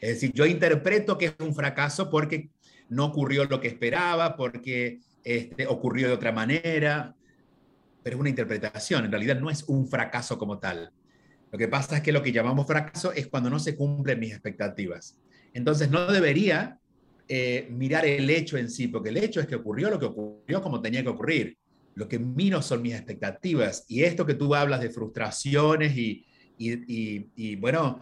Es 0.00 0.14
decir, 0.14 0.32
yo 0.32 0.46
interpreto 0.46 1.16
que 1.16 1.26
es 1.26 1.34
un 1.38 1.54
fracaso 1.54 2.10
porque 2.10 2.50
no 2.88 3.06
ocurrió 3.06 3.44
lo 3.44 3.60
que 3.60 3.68
esperaba, 3.68 4.36
porque 4.36 5.00
este, 5.22 5.66
ocurrió 5.66 6.08
de 6.08 6.14
otra 6.14 6.32
manera, 6.32 7.14
pero 8.02 8.16
es 8.16 8.20
una 8.20 8.30
interpretación, 8.30 9.04
en 9.04 9.10
realidad 9.10 9.38
no 9.38 9.50
es 9.50 9.64
un 9.64 9.88
fracaso 9.88 10.38
como 10.38 10.58
tal. 10.58 10.92
Lo 11.52 11.58
que 11.58 11.68
pasa 11.68 11.96
es 11.96 12.02
que 12.02 12.12
lo 12.12 12.22
que 12.22 12.32
llamamos 12.32 12.66
fracaso 12.66 13.12
es 13.12 13.26
cuando 13.26 13.50
no 13.50 13.58
se 13.58 13.76
cumplen 13.76 14.20
mis 14.20 14.32
expectativas. 14.32 15.18
Entonces 15.52 15.90
no 15.90 16.06
debería 16.10 16.78
eh, 17.28 17.68
mirar 17.70 18.06
el 18.06 18.28
hecho 18.30 18.56
en 18.56 18.70
sí, 18.70 18.88
porque 18.88 19.08
el 19.10 19.16
hecho 19.16 19.40
es 19.40 19.46
que 19.46 19.56
ocurrió 19.56 19.90
lo 19.90 19.98
que 19.98 20.06
ocurrió 20.06 20.62
como 20.62 20.80
tenía 20.80 21.02
que 21.02 21.08
ocurrir. 21.08 21.56
Lo 21.94 22.08
que 22.08 22.18
miro 22.18 22.62
son 22.62 22.82
mis 22.82 22.94
expectativas. 22.94 23.84
Y 23.88 24.04
esto 24.04 24.24
que 24.24 24.34
tú 24.34 24.54
hablas 24.54 24.80
de 24.80 24.90
frustraciones 24.90 25.96
y, 25.96 26.24
y, 26.56 27.56
bueno, 27.56 28.00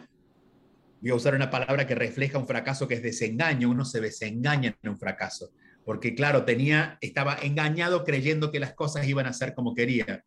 voy 1.00 1.10
a 1.10 1.14
usar 1.14 1.34
una 1.34 1.50
palabra 1.50 1.86
que 1.86 1.94
refleja 1.94 2.38
un 2.38 2.46
fracaso 2.46 2.86
que 2.86 2.94
es 2.94 3.02
desengaño. 3.02 3.70
Uno 3.70 3.84
se 3.84 4.00
desengaña 4.00 4.76
en 4.82 4.90
un 4.90 4.98
fracaso. 4.98 5.50
Porque 5.88 6.14
claro, 6.14 6.44
tenía, 6.44 6.98
estaba 7.00 7.38
engañado 7.40 8.04
creyendo 8.04 8.52
que 8.52 8.60
las 8.60 8.74
cosas 8.74 9.08
iban 9.08 9.24
a 9.24 9.32
ser 9.32 9.54
como 9.54 9.74
quería. 9.74 10.22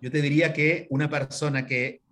Yo 0.00 0.12
te 0.12 0.22
diría 0.22 0.52
que 0.52 0.86
una 0.90 1.10
persona 1.10 1.66
que 1.66 2.02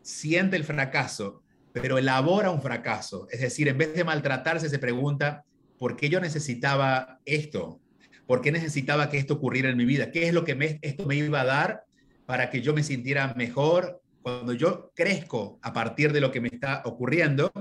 siente 0.00 0.56
el 0.56 0.64
fracaso, 0.64 1.42
pero 1.74 1.98
elabora 1.98 2.50
un 2.50 2.62
fracaso, 2.62 3.28
es 3.30 3.42
decir, 3.42 3.68
en 3.68 3.76
vez 3.76 3.94
de 3.94 4.04
maltratarse, 4.04 4.70
se 4.70 4.78
pregunta, 4.78 5.44
¿por 5.78 5.96
qué 5.96 6.08
yo 6.08 6.18
necesitaba 6.18 7.20
esto? 7.26 7.78
¿Por 8.26 8.40
qué 8.40 8.50
necesitaba 8.52 9.10
que 9.10 9.18
esto 9.18 9.34
ocurriera 9.34 9.68
en 9.68 9.76
mi 9.76 9.84
vida? 9.84 10.10
¿Qué 10.10 10.26
es 10.26 10.32
lo 10.32 10.42
que 10.42 10.78
esto 10.80 11.04
me 11.04 11.16
iba 11.16 11.42
a 11.42 11.44
dar 11.44 11.84
para 12.24 12.48
que 12.48 12.62
yo 12.62 12.72
me 12.72 12.82
sintiera 12.82 13.34
mejor? 13.34 14.00
Cuando 14.22 14.54
yo 14.54 14.92
crezco 14.94 15.58
a 15.60 15.74
partir 15.74 16.10
de 16.14 16.22
lo 16.22 16.32
que 16.32 16.40
me 16.40 16.48
está 16.48 16.80
ocurriendo, 16.86 17.52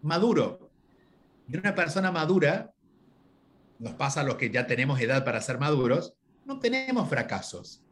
maduro. 0.00 0.70
Y 1.48 1.56
una 1.56 1.74
persona 1.74 2.12
madura, 2.12 2.70
nos 3.78 3.94
pasa 3.94 4.20
a 4.20 4.24
los 4.24 4.36
que 4.36 4.50
ya 4.50 4.66
tenemos 4.66 5.00
edad 5.00 5.24
para 5.24 5.40
ser 5.40 5.58
maduros, 5.58 6.14
no 6.44 6.58
tenemos 6.58 7.08
fracasos. 7.08 7.84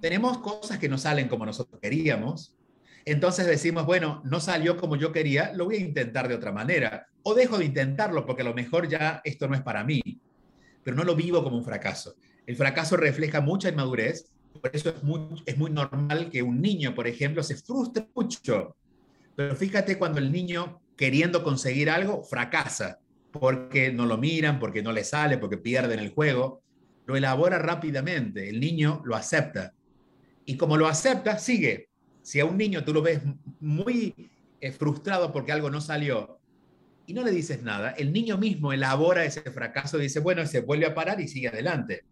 Tenemos 0.00 0.38
cosas 0.38 0.78
que 0.78 0.88
no 0.88 0.98
salen 0.98 1.28
como 1.28 1.46
nosotros 1.46 1.80
queríamos, 1.80 2.56
entonces 3.04 3.46
decimos, 3.46 3.84
bueno, 3.84 4.22
no 4.24 4.40
salió 4.40 4.76
como 4.76 4.96
yo 4.96 5.12
quería, 5.12 5.52
lo 5.54 5.64
voy 5.64 5.76
a 5.76 5.80
intentar 5.80 6.28
de 6.28 6.34
otra 6.34 6.52
manera. 6.52 7.08
O 7.22 7.34
dejo 7.34 7.58
de 7.58 7.64
intentarlo 7.64 8.24
porque 8.24 8.42
a 8.42 8.44
lo 8.44 8.54
mejor 8.54 8.88
ya 8.88 9.20
esto 9.24 9.48
no 9.48 9.54
es 9.54 9.62
para 9.62 9.82
mí, 9.84 10.02
pero 10.84 10.96
no 10.96 11.04
lo 11.04 11.16
vivo 11.16 11.42
como 11.42 11.56
un 11.56 11.64
fracaso. 11.64 12.14
El 12.46 12.56
fracaso 12.56 12.96
refleja 12.96 13.40
mucha 13.40 13.68
inmadurez, 13.68 14.30
por 14.60 14.74
eso 14.74 14.90
es 14.90 15.02
muy, 15.02 15.42
es 15.46 15.56
muy 15.56 15.70
normal 15.70 16.30
que 16.30 16.42
un 16.42 16.60
niño, 16.60 16.94
por 16.94 17.06
ejemplo, 17.06 17.42
se 17.42 17.56
frustre 17.56 18.08
mucho. 18.14 18.76
Pero 19.34 19.56
fíjate 19.56 19.98
cuando 19.98 20.18
el 20.18 20.30
niño, 20.30 20.80
queriendo 20.96 21.42
conseguir 21.42 21.90
algo, 21.90 22.22
fracasa, 22.22 23.00
porque 23.32 23.90
no 23.90 24.06
lo 24.06 24.18
miran, 24.18 24.60
porque 24.60 24.82
no 24.82 24.92
le 24.92 25.04
sale, 25.04 25.38
porque 25.38 25.56
pierden 25.56 25.98
el 25.98 26.10
juego, 26.10 26.62
lo 27.06 27.16
elabora 27.16 27.58
rápidamente, 27.58 28.48
el 28.48 28.60
niño 28.60 29.02
lo 29.04 29.16
acepta. 29.16 29.72
Y 30.44 30.56
como 30.56 30.76
lo 30.76 30.86
acepta, 30.86 31.38
sigue, 31.38 31.88
si 32.22 32.40
a 32.40 32.44
un 32.44 32.56
niño 32.56 32.84
tú 32.84 32.92
lo 32.92 33.02
ves 33.02 33.20
muy 33.60 34.30
eh, 34.60 34.72
frustrado 34.72 35.32
porque 35.32 35.52
algo 35.52 35.70
no 35.70 35.80
salió 35.80 36.38
y 37.06 37.14
no 37.14 37.24
le 37.24 37.32
dices 37.32 37.62
nada, 37.62 37.90
el 37.92 38.12
niño 38.12 38.38
mismo 38.38 38.72
elabora 38.72 39.24
ese 39.24 39.42
fracaso 39.50 39.98
y 39.98 40.02
dice, 40.02 40.20
bueno, 40.20 40.46
se 40.46 40.60
vuelve 40.60 40.86
a 40.86 40.94
parar 40.94 41.20
y 41.20 41.26
sigue 41.26 41.48
adelante. 41.48 42.04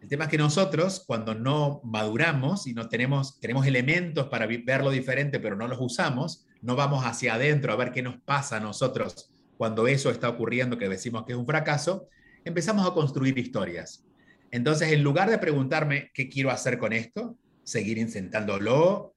El 0.00 0.08
tema 0.08 0.24
es 0.24 0.30
que 0.30 0.38
nosotros, 0.38 1.04
cuando 1.06 1.34
no 1.34 1.80
maduramos 1.84 2.66
y 2.66 2.74
no 2.74 2.88
tenemos, 2.88 3.38
tenemos 3.40 3.66
elementos 3.66 4.28
para 4.28 4.46
verlo 4.46 4.90
diferente, 4.90 5.40
pero 5.40 5.56
no 5.56 5.68
los 5.68 5.80
usamos, 5.80 6.46
no 6.62 6.76
vamos 6.76 7.04
hacia 7.04 7.34
adentro 7.34 7.72
a 7.72 7.76
ver 7.76 7.92
qué 7.92 8.02
nos 8.02 8.20
pasa 8.20 8.56
a 8.56 8.60
nosotros 8.60 9.30
cuando 9.58 9.88
eso 9.88 10.10
está 10.10 10.28
ocurriendo, 10.28 10.78
que 10.78 10.88
decimos 10.88 11.24
que 11.26 11.32
es 11.32 11.38
un 11.38 11.44
fracaso, 11.44 12.08
empezamos 12.44 12.88
a 12.88 12.94
construir 12.94 13.36
historias. 13.36 14.04
Entonces, 14.50 14.92
en 14.92 15.02
lugar 15.02 15.28
de 15.28 15.36
preguntarme 15.36 16.10
qué 16.14 16.28
quiero 16.28 16.50
hacer 16.50 16.78
con 16.78 16.92
esto, 16.92 17.36
seguir 17.64 17.98
intentándolo, 17.98 19.14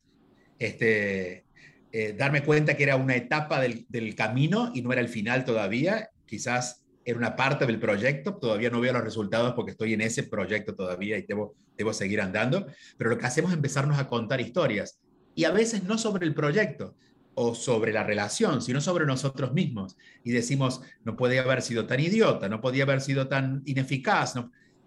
este, 0.60 1.46
eh, 1.92 2.16
darme 2.18 2.44
cuenta 2.44 2.76
que 2.76 2.84
era 2.84 2.96
una 2.96 3.16
etapa 3.16 3.62
del, 3.62 4.16
camino 4.16 4.72
y 4.74 4.82
no 4.82 4.92
era 4.92 5.02
el 5.02 5.10
final 5.10 5.46
todavía, 5.46 6.10
quizás 6.26 6.84
era 7.06 7.18
una 7.18 7.36
parte 7.36 7.66
del 7.66 7.80
proyecto, 7.80 8.36
todavía 8.36 8.70
no 8.70 8.82
veo 8.82 8.94
los 8.94 9.04
resultados 9.04 9.54
porque 9.54 9.72
estoy 9.72 9.94
en 9.94 10.02
ese 10.02 10.24
proyecto 10.24 10.76
todavía 10.76 11.18
y 11.18 11.22
debo, 11.22 11.56
debo 11.78 11.94
seguir 11.94 12.20
andando, 12.20 12.66
pero 12.98 13.12
lo 13.12 13.18
que 13.18 13.26
hacemos 13.26 13.52
es 13.52 13.58
empezarnos 13.58 14.00
a 14.00 14.08
contar 14.08 14.42
historias. 14.42 15.00
Y 15.36 15.46
a 15.46 15.52
veces 15.52 15.84
no 15.84 15.98
sobre 15.98 16.26
el 16.26 16.34
proyecto 16.34 16.96
o 17.34 17.56
sobre 17.56 17.94
la 17.94 18.04
relación, 18.04 18.62
sino 18.62 18.82
sobre 18.82 19.06
nosotros 19.06 19.54
mismos. 19.54 19.98
Y 20.24 20.32
decimos, 20.32 20.82
no 21.04 21.16
puede 21.16 21.40
haber 21.40 21.62
sido 21.62 21.88
tan 21.88 22.00
idiota, 22.00 22.50
no 22.50 22.62
podía 22.62 22.84
haber 22.84 23.02
sido 23.02 23.28
tan 23.28 23.62
ineficaz, 23.66 24.36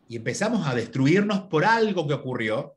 y 0.09 0.17
empezamos 0.17 0.67
a 0.67 0.75
destruirnos 0.75 1.43
por 1.43 1.65
algo 1.65 2.07
que 2.07 2.15
ocurrió 2.15 2.77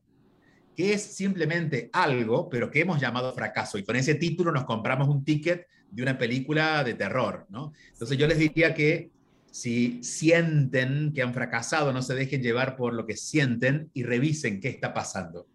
que 0.77 0.93
es 0.93 1.01
simplemente 1.01 1.89
algo, 1.91 2.47
pero 2.49 2.69
que 2.69 2.81
hemos 2.81 3.01
llamado 3.01 3.33
fracaso. 3.33 3.79
Y 3.79 3.83
con 3.83 3.95
ese 3.95 4.13
título 4.13 4.51
nos 4.51 4.63
compramos 4.63 5.07
un 5.07 5.25
ticket 5.25 5.65
de 5.89 6.03
una 6.03 6.19
película 6.19 6.83
de 6.83 6.93
terror, 6.93 7.47
¿no? 7.49 7.73
Entonces 7.91 8.15
yo 8.15 8.27
les 8.27 8.37
diría 8.37 8.75
que 8.75 9.09
si 9.49 10.03
sienten 10.03 11.13
que 11.13 11.23
han 11.23 11.33
fracasado, 11.33 11.91
no 11.91 12.03
se 12.03 12.13
dejen 12.13 12.43
llevar 12.43 12.75
por 12.75 12.93
lo 12.93 13.07
que 13.07 13.17
sienten 13.17 13.89
y 13.95 14.03
revisen 14.03 14.59
qué 14.59 14.69
está 14.69 14.93
pasando. 14.93 15.47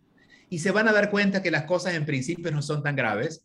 Y 0.51 0.59
se 0.59 0.73
van 0.73 0.89
a 0.89 0.93
dar 0.93 1.09
cuenta 1.09 1.41
que 1.41 1.53
las 1.53 1.65
cosas 1.65 1.95
en 1.95 2.05
principio 2.05 2.51
no 2.51 2.61
son 2.61 2.83
tan 2.83 2.97
graves, 2.97 3.45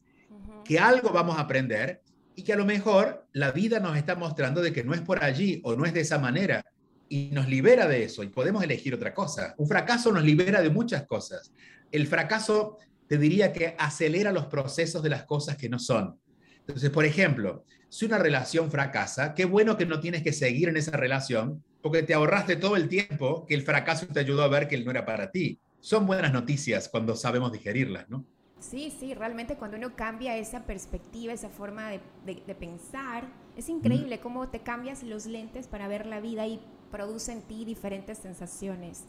que 0.68 0.80
algo 0.80 1.12
vamos 1.12 1.38
a 1.38 1.42
aprender 1.42 2.02
y 2.36 2.44
que 2.44 2.54
a 2.54 2.58
lo 2.58 2.66
mejor 2.66 3.26
la 3.32 3.52
vida 3.52 3.80
nos 3.80 3.96
está 3.96 4.16
mostrando 4.16 4.62
de 4.62 4.74
que 4.74 4.84
no 4.84 4.94
es 4.94 5.02
por 5.02 5.24
allí 5.24 5.62
o 5.64 5.76
no 5.76 5.86
es 5.86 5.94
de 5.94 6.02
esa 6.02 6.20
manera 6.20 6.66
y 7.08 7.30
nos 7.32 7.48
libera 7.48 7.88
de 7.88 8.04
eso 8.04 8.22
y 8.22 8.28
podemos 8.28 8.62
elegir 8.62 8.94
otra 8.94 9.14
cosa. 9.14 9.56
Un 9.58 9.68
fracaso 9.68 10.12
nos 10.12 10.24
libera 10.24 10.62
de 10.62 10.70
muchas 10.70 11.06
cosas. 11.08 11.54
El 11.90 12.06
fracaso 12.06 12.78
te 13.08 13.18
diría 13.18 13.54
que 13.54 13.76
acelera 13.80 14.34
los 14.34 14.48
procesos 14.48 15.02
de 15.02 15.10
las 15.10 15.24
cosas 15.24 15.56
que 15.56 15.70
no 15.70 15.80
son. 15.80 16.20
Entonces, 16.60 16.90
por 16.90 17.06
ejemplo, 17.06 17.64
si 17.88 18.06
una 18.06 18.18
relación 18.18 18.70
fracasa, 18.70 19.34
qué 19.34 19.46
bueno 19.46 19.78
que 19.78 19.86
no 19.86 20.02
tienes 20.02 20.22
que 20.22 20.34
seguir 20.34 20.68
en 20.68 20.76
esa 20.76 20.98
relación 20.98 21.64
porque 21.82 22.04
te 22.04 22.14
ahorraste 22.14 22.58
todo 22.58 22.76
el 22.76 22.90
tiempo 22.90 23.46
que 23.46 23.56
el 23.56 23.62
fracaso 23.62 24.06
te 24.08 24.20
ayudó 24.20 24.44
a 24.44 24.50
ver 24.50 24.68
que 24.68 24.76
él 24.76 24.84
no 24.84 24.92
era 24.92 25.06
para 25.06 25.32
ti. 25.32 25.62
Son 25.80 26.06
buenas 26.06 26.34
noticias 26.34 26.90
cuando 26.90 27.16
sabemos 27.16 27.54
digerirlas, 27.54 28.10
¿no? 28.10 28.26
Sí, 28.60 28.92
sí, 29.00 29.14
realmente 29.14 29.56
cuando 29.56 29.78
uno 29.78 29.96
cambia 29.96 30.36
esa 30.36 30.64
perspectiva, 30.64 31.32
esa 31.32 31.50
forma 31.50 31.92
de, 31.92 32.56
pensar, 32.60 33.26
es 33.56 33.70
increíble 33.70 34.20
cómo 34.20 34.50
te 34.50 34.62
cambias 34.62 35.04
los 35.04 35.26
lentes 35.28 35.68
para 35.68 35.88
ver 35.88 36.06
la 36.06 36.20
vida 36.20 36.48
y 36.48 36.60
produce 36.92 37.32
en 37.34 37.42
ti 37.42 37.66
diferentes 37.66 38.18
sensaciones. 38.18 39.06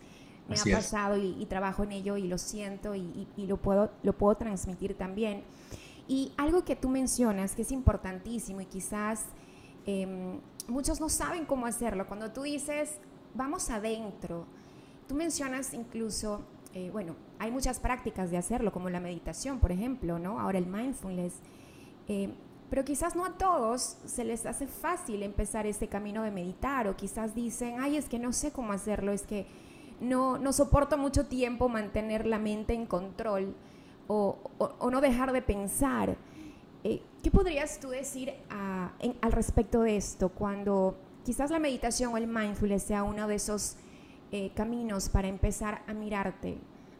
Me 0.48 0.56
ha 0.56 0.76
pasado 0.76 1.16
y, 1.18 1.44
trabajo 1.46 1.82
en 1.82 1.92
ello 1.92 2.16
y 2.16 2.26
lo 2.26 2.38
siento 2.38 2.94
y, 2.94 3.26
lo, 3.36 3.56
puedo, 3.56 3.90
lo 4.02 4.12
puedo 4.14 4.36
transmitir 4.36 4.94
también. 4.94 5.44
Y 6.06 6.32
algo 6.36 6.64
que 6.64 6.76
tú 6.76 6.88
mencionas 6.88 7.54
que 7.54 7.62
es 7.62 7.72
importantísimo 7.72 8.62
y 8.62 8.66
quizás 8.66 9.26
em, 9.84 10.40
muchos 10.66 11.00
no 11.00 11.08
saben 11.08 11.44
cómo 11.44 11.66
hacerlo. 11.66 12.06
Cuando 12.06 12.32
tú 12.32 12.42
dices, 12.42 12.98
vamos 13.34 13.68
adentro, 13.68 14.46
tú 15.06 15.14
mencionas 15.14 15.74
incluso, 15.74 16.44
eh, 16.74 16.90
bueno, 16.92 17.16
hay 17.38 17.50
muchas 17.50 17.80
prácticas 17.80 18.30
de 18.30 18.36
hacerlo, 18.36 18.72
como 18.72 18.90
la 18.90 19.00
meditación, 19.00 19.58
por 19.58 19.72
ejemplo, 19.72 20.18
¿no? 20.18 20.38
Ahora 20.40 20.58
el 20.58 20.66
mindfulness. 20.66 21.34
Eh, 22.08 22.30
pero 22.70 22.84
quizás 22.84 23.16
no 23.16 23.24
a 23.24 23.38
todos 23.38 23.96
se 24.04 24.24
les 24.24 24.44
hace 24.44 24.66
fácil 24.66 25.22
empezar 25.22 25.66
este 25.66 25.88
camino 25.88 26.22
de 26.22 26.30
meditar 26.30 26.86
o 26.86 26.96
quizás 26.96 27.34
dicen, 27.34 27.76
ay, 27.80 27.96
es 27.96 28.08
que 28.08 28.18
no 28.18 28.32
sé 28.32 28.52
cómo 28.52 28.72
hacerlo, 28.72 29.12
es 29.12 29.22
que 29.22 29.46
no, 30.00 30.38
no 30.38 30.52
soporto 30.52 30.98
mucho 30.98 31.26
tiempo 31.26 31.68
mantener 31.68 32.26
la 32.26 32.38
mente 32.38 32.74
en 32.74 32.86
control 32.86 33.54
o, 34.06 34.38
no 34.90 35.00
dejar 35.00 35.32
de 35.32 35.42
pensar. 35.42 36.16
Eh, 36.84 37.02
¿Qué 37.22 37.30
podrías 37.30 37.80
tú 37.80 37.88
decir 37.88 38.32
al 38.50 39.32
respecto 39.32 39.80
de 39.82 39.96
esto 39.96 40.28
cuando 40.28 40.96
quizás 41.24 41.50
la 41.50 41.58
meditación 41.58 42.14
o 42.14 42.16
el 42.16 42.26
mindfulness 42.26 42.84
sea 42.84 43.02
uno 43.02 43.26
de 43.26 43.34
esos 43.34 43.76
eh, 44.32 44.52
caminos 44.54 45.08
para 45.08 45.28
empezar 45.28 45.82
a 45.86 45.94
mirarte, 45.94 46.58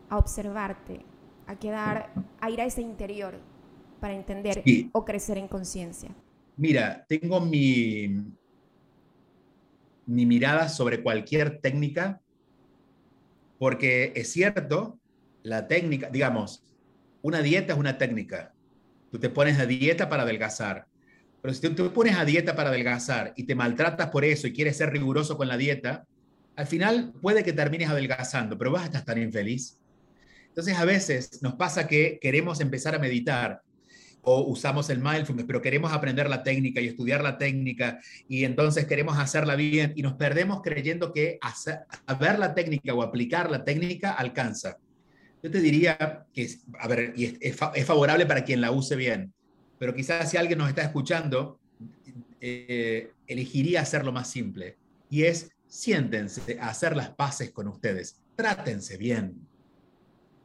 a 0.09 0.19
observarte, 0.19 1.05
a 1.47 1.57
quedar, 1.57 2.11
a 2.41 2.51
ir 2.51 2.61
a 2.61 2.65
ese 2.65 2.83
interior? 2.83 3.39
para 3.99 4.15
entender 4.15 4.63
o 4.93 5.05
crecer 5.05 5.39
en 5.39 5.49
conciencia? 5.49 6.11
Mira, 6.57 7.05
tengo 7.09 7.41
mi, 7.41 8.09
mi 10.07 10.27
mirada 10.27 10.69
sobre 10.69 11.03
cualquier 11.03 11.61
técnica, 11.61 12.21
porque 13.59 14.13
es 14.17 14.33
cierto, 14.33 14.99
la 15.43 15.67
técnica, 15.67 16.11
digamos, 16.11 16.65
una 17.23 17.43
dieta 17.43 17.73
es 17.73 17.79
una 17.79 17.99
técnica. 17.99 18.53
Tú 19.11 19.19
te 19.19 19.31
pones 19.31 19.59
a 19.59 19.67
dieta 19.67 20.09
para 20.09 20.23
adelgazar. 20.23 20.87
Pero 21.41 21.55
si 21.55 21.61
tú 21.61 21.75
te 21.75 21.91
pones 21.91 22.17
a 22.17 22.25
dieta 22.25 22.57
para 22.57 22.71
adelgazar 22.71 23.33
y 23.37 23.45
te 23.45 23.55
maltratas 23.55 24.09
por 24.11 24.25
eso 24.25 24.47
y 24.47 24.53
quieres 24.53 24.77
ser 24.77 24.91
riguroso 24.91 25.37
con 25.37 25.49
la 25.49 25.57
dieta, 25.57 26.05
al 26.59 26.67
final 26.67 27.13
puede 27.23 27.45
que 27.45 27.53
termines 27.53 27.89
adelgazando, 27.89 28.59
pero 28.59 28.73
vas 28.73 28.93
a 28.93 28.99
estar 28.99 29.17
infeliz. 29.17 29.79
Entonces 30.49 30.77
a 30.77 30.85
veces 30.85 31.41
nos 31.41 31.55
pasa 31.55 31.87
que 31.87 32.19
queremos 32.21 32.61
empezar 32.61 32.97
a 32.97 32.99
meditar 32.99 33.63
o 34.23 34.41
usamos 34.41 34.91
el 34.91 34.99
mindfulness, 34.99 35.47
pero 35.47 35.63
queremos 35.63 35.93
aprender 35.93 36.29
la 36.29 36.43
técnica 36.43 36.81
y 36.81 36.89
estudiar 36.89 37.23
la 37.23 37.39
técnica 37.39 38.01
y 38.27 38.43
entonces 38.43 38.87
queremos 38.87 39.19
hacerla 39.19 39.55
bien 39.55 39.93
y 39.95 40.03
nos 40.03 40.15
perdemos 40.15 40.61
creyendo 40.61 41.13
que 41.13 41.39
hacer, 41.43 41.79
ver 42.19 42.41
la 42.41 42.57
técnica 42.57 42.93
o 42.93 43.03
aplicar 43.03 43.53
la 43.53 43.65
técnica 43.65 44.15
alcanza. 44.15 44.79
Yo 45.41 45.53
te 45.53 45.61
diría 45.61 46.27
que, 46.35 46.51
a 46.81 46.89
ver, 46.89 47.15
es, 47.17 47.57
favorable 47.87 48.27
para 48.27 48.43
quien 48.43 48.61
la 48.61 48.73
use 48.73 48.97
bien, 48.97 49.33
pero 49.79 49.95
quizás 49.95 50.29
si 50.29 50.37
alguien 50.37 50.59
nos 50.59 50.69
está 50.69 50.83
escuchando, 50.83 51.61
eh, 52.41 53.13
elegiría 53.29 53.83
hacerlo 53.83 54.11
más 54.11 54.29
simple 54.29 54.77
y 55.09 55.23
es 55.23 55.53
siéntense 55.69 56.59
a 56.61 56.71
hacer 56.71 56.97
las 56.97 57.11
paces 57.11 57.51
con 57.51 57.69
ustedes, 57.69 58.21
trátense 58.35 58.97
bien, 58.97 59.47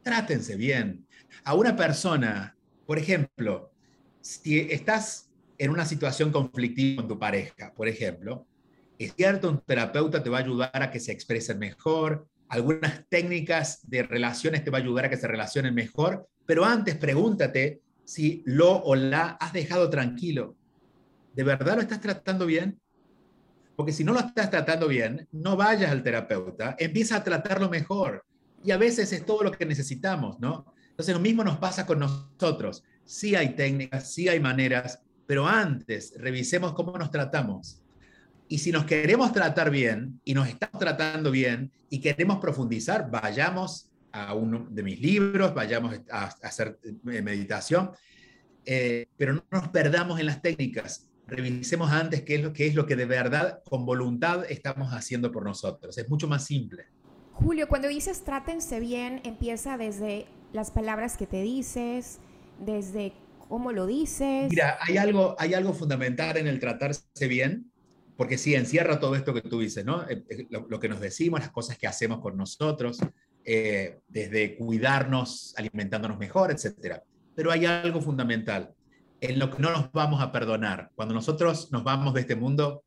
trátense 0.02 0.56
bien. 0.56 1.06
A 1.44 1.54
una 1.54 1.74
persona, 1.74 2.56
por 2.86 2.98
ejemplo, 2.98 3.72
si 4.20 4.60
estás 4.60 5.30
en 5.58 5.70
una 5.70 5.86
situación 5.86 6.30
conflictiva 6.30 7.02
con 7.02 7.08
tu 7.08 7.18
pareja, 7.18 7.72
por 7.74 7.88
ejemplo, 7.88 8.46
es 8.98 9.14
cierto, 9.14 9.50
un 9.50 9.60
terapeuta 9.60 10.22
te 10.22 10.30
va 10.30 10.38
a 10.38 10.42
ayudar 10.42 10.82
a 10.82 10.90
que 10.90 11.00
se 11.00 11.12
expresen 11.12 11.58
mejor, 11.58 12.28
algunas 12.48 13.08
técnicas 13.08 13.80
de 13.88 14.02
relaciones 14.02 14.62
te 14.62 14.70
va 14.70 14.78
a 14.78 14.80
ayudar 14.82 15.06
a 15.06 15.10
que 15.10 15.16
se 15.16 15.26
relacionen 15.26 15.74
mejor, 15.74 16.28
pero 16.46 16.64
antes 16.64 16.96
pregúntate 16.96 17.80
si 18.04 18.42
lo 18.44 18.76
o 18.82 18.94
la 18.94 19.30
has 19.40 19.52
dejado 19.52 19.90
tranquilo. 19.90 20.56
¿De 21.34 21.42
verdad 21.42 21.76
lo 21.76 21.82
estás 21.82 22.00
tratando 22.00 22.46
bien? 22.46 22.80
Porque 23.76 23.92
si 23.92 24.04
no 24.04 24.12
lo 24.12 24.20
estás 24.20 24.50
tratando 24.50 24.88
bien, 24.88 25.28
no 25.32 25.56
vayas 25.56 25.90
al 25.90 26.02
terapeuta, 26.02 26.76
empieza 26.78 27.16
a 27.16 27.24
tratarlo 27.24 27.68
mejor. 27.68 28.24
Y 28.64 28.70
a 28.70 28.76
veces 28.76 29.12
es 29.12 29.26
todo 29.26 29.42
lo 29.42 29.50
que 29.50 29.66
necesitamos, 29.66 30.40
¿no? 30.40 30.66
Entonces 30.90 31.14
lo 31.14 31.20
mismo 31.20 31.42
nos 31.42 31.58
pasa 31.58 31.86
con 31.86 31.98
nosotros 31.98 32.84
sí 33.04 33.34
hay 33.36 33.54
técnicas, 33.54 34.12
sí 34.12 34.28
hay 34.28 34.40
maneras, 34.40 35.00
pero 35.26 35.46
antes 35.46 36.14
revisemos 36.16 36.72
cómo 36.72 36.96
nos 36.98 37.10
tratamos. 37.10 37.80
Y 38.48 38.58
si 38.58 38.72
nos 38.72 38.84
queremos 38.84 39.32
tratar 39.32 39.70
bien 39.70 40.20
y 40.24 40.34
nos 40.34 40.48
estamos 40.48 40.78
tratando 40.78 41.30
bien 41.30 41.72
y 41.88 42.00
queremos 42.00 42.38
profundizar, 42.38 43.10
vayamos 43.10 43.90
a 44.12 44.34
uno 44.34 44.66
de 44.70 44.82
mis 44.82 45.00
libros, 45.00 45.54
vayamos 45.54 46.00
a, 46.10 46.26
hacer 46.42 46.78
eh, 46.84 47.22
meditación, 47.22 47.90
eh, 48.64 49.06
pero 49.16 49.34
no 49.34 49.44
nos 49.50 49.68
perdamos 49.68 50.20
en 50.20 50.26
las 50.26 50.42
técnicas. 50.42 51.08
Revisemos 51.26 51.90
antes 51.90 52.22
qué 52.22 52.36
es, 52.36 52.42
lo, 52.42 52.52
qué 52.52 52.66
es 52.66 52.74
lo 52.74 52.86
que 52.86 52.96
de 52.96 53.06
verdad, 53.06 53.62
con 53.64 53.86
voluntad, 53.86 54.44
estamos 54.48 54.92
haciendo 54.92 55.32
por 55.32 55.44
nosotros. 55.44 55.96
Es 55.96 56.08
mucho 56.08 56.28
más 56.28 56.44
simple. 56.44 56.86
Julio, 57.32 57.66
cuando 57.68 57.88
dices 57.88 58.24
trátense 58.24 58.78
bien, 58.78 59.20
empieza 59.24 59.76
desde 59.76 60.26
las 60.52 60.70
palabras 60.70 61.16
que 61.16 61.26
te 61.26 61.42
dices, 61.42 62.20
desde 62.64 63.12
cómo 63.48 63.72
lo 63.72 63.86
dices. 63.86 64.50
Mira, 64.50 64.78
hay 64.80 64.98
algo, 64.98 65.34
hay 65.38 65.54
algo 65.54 65.72
fundamental 65.72 66.36
en 66.36 66.46
el 66.46 66.60
tratarse 66.60 67.26
bien, 67.26 67.70
porque 68.16 68.38
sí, 68.38 68.54
encierra 68.54 69.00
todo 69.00 69.16
esto 69.16 69.34
que 69.34 69.42
tú 69.42 69.60
dices, 69.60 69.84
¿no? 69.84 70.08
Eh, 70.08 70.24
eh, 70.28 70.46
lo, 70.50 70.78
que 70.78 70.88
nos 70.88 71.00
decimos, 71.00 71.40
las 71.40 71.50
cosas 71.50 71.78
que 71.78 71.86
hacemos 71.86 72.20
por 72.20 72.34
nosotros, 72.34 73.00
eh, 73.44 74.00
desde 74.08 74.56
cuidarnos, 74.56 75.54
alimentándonos 75.56 76.18
mejor, 76.18 76.50
etc. 76.50 77.00
Pero 77.34 77.50
hay 77.50 77.66
algo 77.66 78.00
fundamental 78.00 78.73
en 79.24 79.38
lo 79.38 79.50
que 79.50 79.60
no 79.60 79.70
nos 79.70 79.92
vamos 79.92 80.22
a 80.22 80.32
perdonar. 80.32 80.90
Cuando 80.94 81.14
nosotros 81.14 81.70
nos 81.72 81.84
vamos 81.84 82.14
de 82.14 82.20
este 82.20 82.36
mundo, 82.36 82.82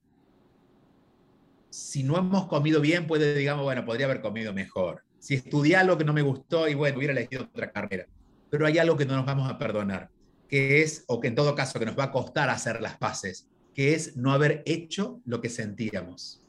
si 1.69 2.03
no 2.03 2.17
hemos 2.17 2.47
comido 2.47 2.81
bien, 2.81 3.07
puede, 3.07 3.35
digamos, 3.35 3.63
bueno, 3.63 3.85
podría 3.85 4.05
haber 4.05 4.21
comido 4.21 4.53
mejor. 4.53 5.03
Si 5.19 5.35
estudié 5.35 5.75
algo 5.75 5.97
que 5.97 6.05
no 6.05 6.13
me 6.13 6.21
gustó 6.21 6.67
y 6.67 6.73
bueno, 6.75 6.97
hubiera 6.97 7.13
elegido 7.13 7.43
otra 7.43 7.71
carrera 7.71 8.07
pero 8.49 8.65
hay 8.65 8.77
algo 8.77 8.97
que 8.97 9.05
no 9.05 9.15
nos 9.15 9.25
vamos 9.25 9.49
a 9.49 9.57
perdonar, 9.57 10.09
que 10.47 10.81
es, 10.81 11.03
o 11.07 11.19
que 11.19 11.27
en 11.27 11.35
todo 11.35 11.55
caso 11.55 11.79
que 11.79 11.85
nos 11.85 11.97
va 11.97 12.05
a 12.05 12.11
costar 12.11 12.49
hacer 12.49 12.81
las 12.81 12.97
paces, 12.97 13.47
que 13.73 13.93
es 13.93 14.15
no 14.15 14.31
haber 14.31 14.63
hecho 14.65 15.21
lo 15.25 15.41
que 15.41 15.49
sentíamos. 15.49 16.41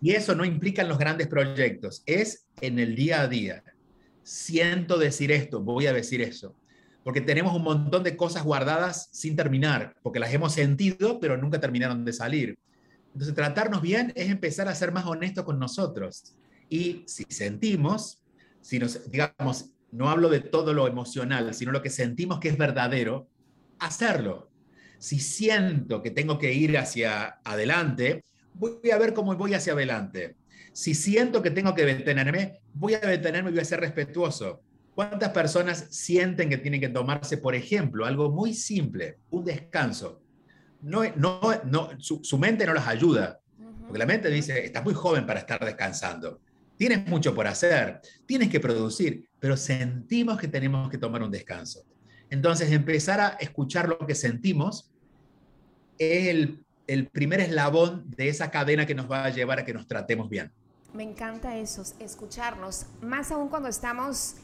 Y 0.00 0.12
eso 0.12 0.34
no 0.34 0.44
implica 0.44 0.82
en 0.82 0.88
los 0.88 0.98
grandes 0.98 1.28
proyectos, 1.28 2.02
es 2.06 2.46
en 2.60 2.78
el 2.78 2.96
día 2.96 3.22
a 3.22 3.28
día. 3.28 3.62
Siento 4.22 4.98
decir 4.98 5.30
esto, 5.30 5.60
voy 5.60 5.86
a 5.86 5.92
decir 5.92 6.22
eso, 6.22 6.56
porque 7.06 7.20
tenemos 7.20 7.54
un 7.54 7.62
montón 7.62 8.02
de 8.02 8.16
cosas 8.16 8.42
guardadas 8.42 9.08
sin 9.12 9.36
terminar, 9.36 9.94
porque 10.02 10.18
las 10.18 10.34
hemos 10.34 10.52
sentido, 10.52 11.20
pero 11.20 11.36
nunca 11.36 11.60
terminaron 11.60 12.04
de 12.04 12.12
salir. 12.12 12.58
Entonces, 13.12 13.32
tratarnos 13.32 13.80
bien 13.80 14.12
es 14.16 14.28
empezar 14.28 14.66
a 14.66 14.74
ser 14.74 14.90
más 14.90 15.06
honestos 15.06 15.44
con 15.44 15.56
nosotros. 15.56 16.34
Y 16.68 17.04
si 17.06 17.22
sentimos, 17.28 18.24
si 18.60 18.80
nos, 18.80 19.08
digamos, 19.08 19.66
no 19.92 20.10
hablo 20.10 20.28
de 20.28 20.40
todo 20.40 20.74
lo 20.74 20.88
emocional, 20.88 21.54
sino 21.54 21.70
lo 21.70 21.80
que 21.80 21.90
sentimos 21.90 22.40
que 22.40 22.48
es 22.48 22.58
verdadero, 22.58 23.28
hacerlo. 23.78 24.50
Si 24.98 25.20
siento 25.20 26.02
que 26.02 26.10
tengo 26.10 26.40
que 26.40 26.54
ir 26.54 26.76
hacia 26.76 27.38
adelante, 27.44 28.24
voy 28.52 28.90
a 28.90 28.98
ver 28.98 29.14
cómo 29.14 29.32
voy 29.36 29.54
hacia 29.54 29.74
adelante. 29.74 30.34
Si 30.72 30.96
siento 30.96 31.40
que 31.40 31.52
tengo 31.52 31.72
que 31.72 31.84
detenerme, 31.84 32.58
voy 32.74 32.94
a 32.94 32.98
detenerme 32.98 33.50
y 33.50 33.52
voy 33.52 33.62
a 33.62 33.64
ser 33.64 33.78
respetuoso. 33.78 34.64
¿Cuántas 34.96 35.30
personas 35.30 35.86
sienten 35.90 36.48
que 36.48 36.58
tienen 36.58 36.80
que 36.80 36.88
tomarse, 36.88 37.38
por 37.38 37.54
ejemplo, 37.54 38.04
algo 38.04 38.32
muy 38.32 38.52
simple, 38.52 39.18
un 39.30 39.44
descanso? 39.44 40.20
No, 40.82 41.02
no, 41.14 41.40
no, 41.64 41.90
su, 41.98 42.24
su 42.24 42.36
mente 42.36 42.66
no 42.66 42.74
las 42.74 42.88
ayuda, 42.88 43.38
porque 43.82 43.98
la 43.98 44.06
mente 44.06 44.28
dice, 44.28 44.64
estás 44.64 44.82
muy 44.82 44.94
joven 44.94 45.24
para 45.24 45.40
estar 45.40 45.64
descansando 45.64 46.40
tienes 46.78 47.06
mucho 47.06 47.34
por 47.34 47.46
hacer, 47.46 48.02
tienes 48.26 48.50
que 48.50 48.60
producir, 48.60 49.30
pero 49.40 49.56
sentimos 49.56 50.38
que 50.38 50.46
tenemos 50.46 50.90
que 50.90 50.98
tomar 50.98 51.22
un 51.22 51.30
descanso. 51.30 51.86
Entonces, 52.28 52.70
empezar 52.70 53.18
a 53.18 53.28
escuchar 53.40 53.88
lo 53.88 53.96
que 54.06 54.14
sentimos 54.14 54.90
es 55.96 56.26
el 56.26 56.66
el 56.86 57.08
primer 57.08 57.40
eslabón 57.40 58.04
de 58.16 58.28
esa 58.28 58.50
cadena 58.50 58.86
que 58.86 58.94
nos 58.94 59.10
va 59.10 59.24
a 59.24 59.30
llevar 59.30 59.58
a 59.58 59.64
que 59.64 59.74
nos 59.74 59.86
tratemos 59.86 60.28
bien. 60.28 60.52
Me 60.94 61.02
encanta 61.02 61.56
eso, 61.56 61.82
escucharnos, 61.98 62.86
más 63.02 63.30
aún 63.30 63.48
cuando 63.48 63.68
estamos 63.68 64.36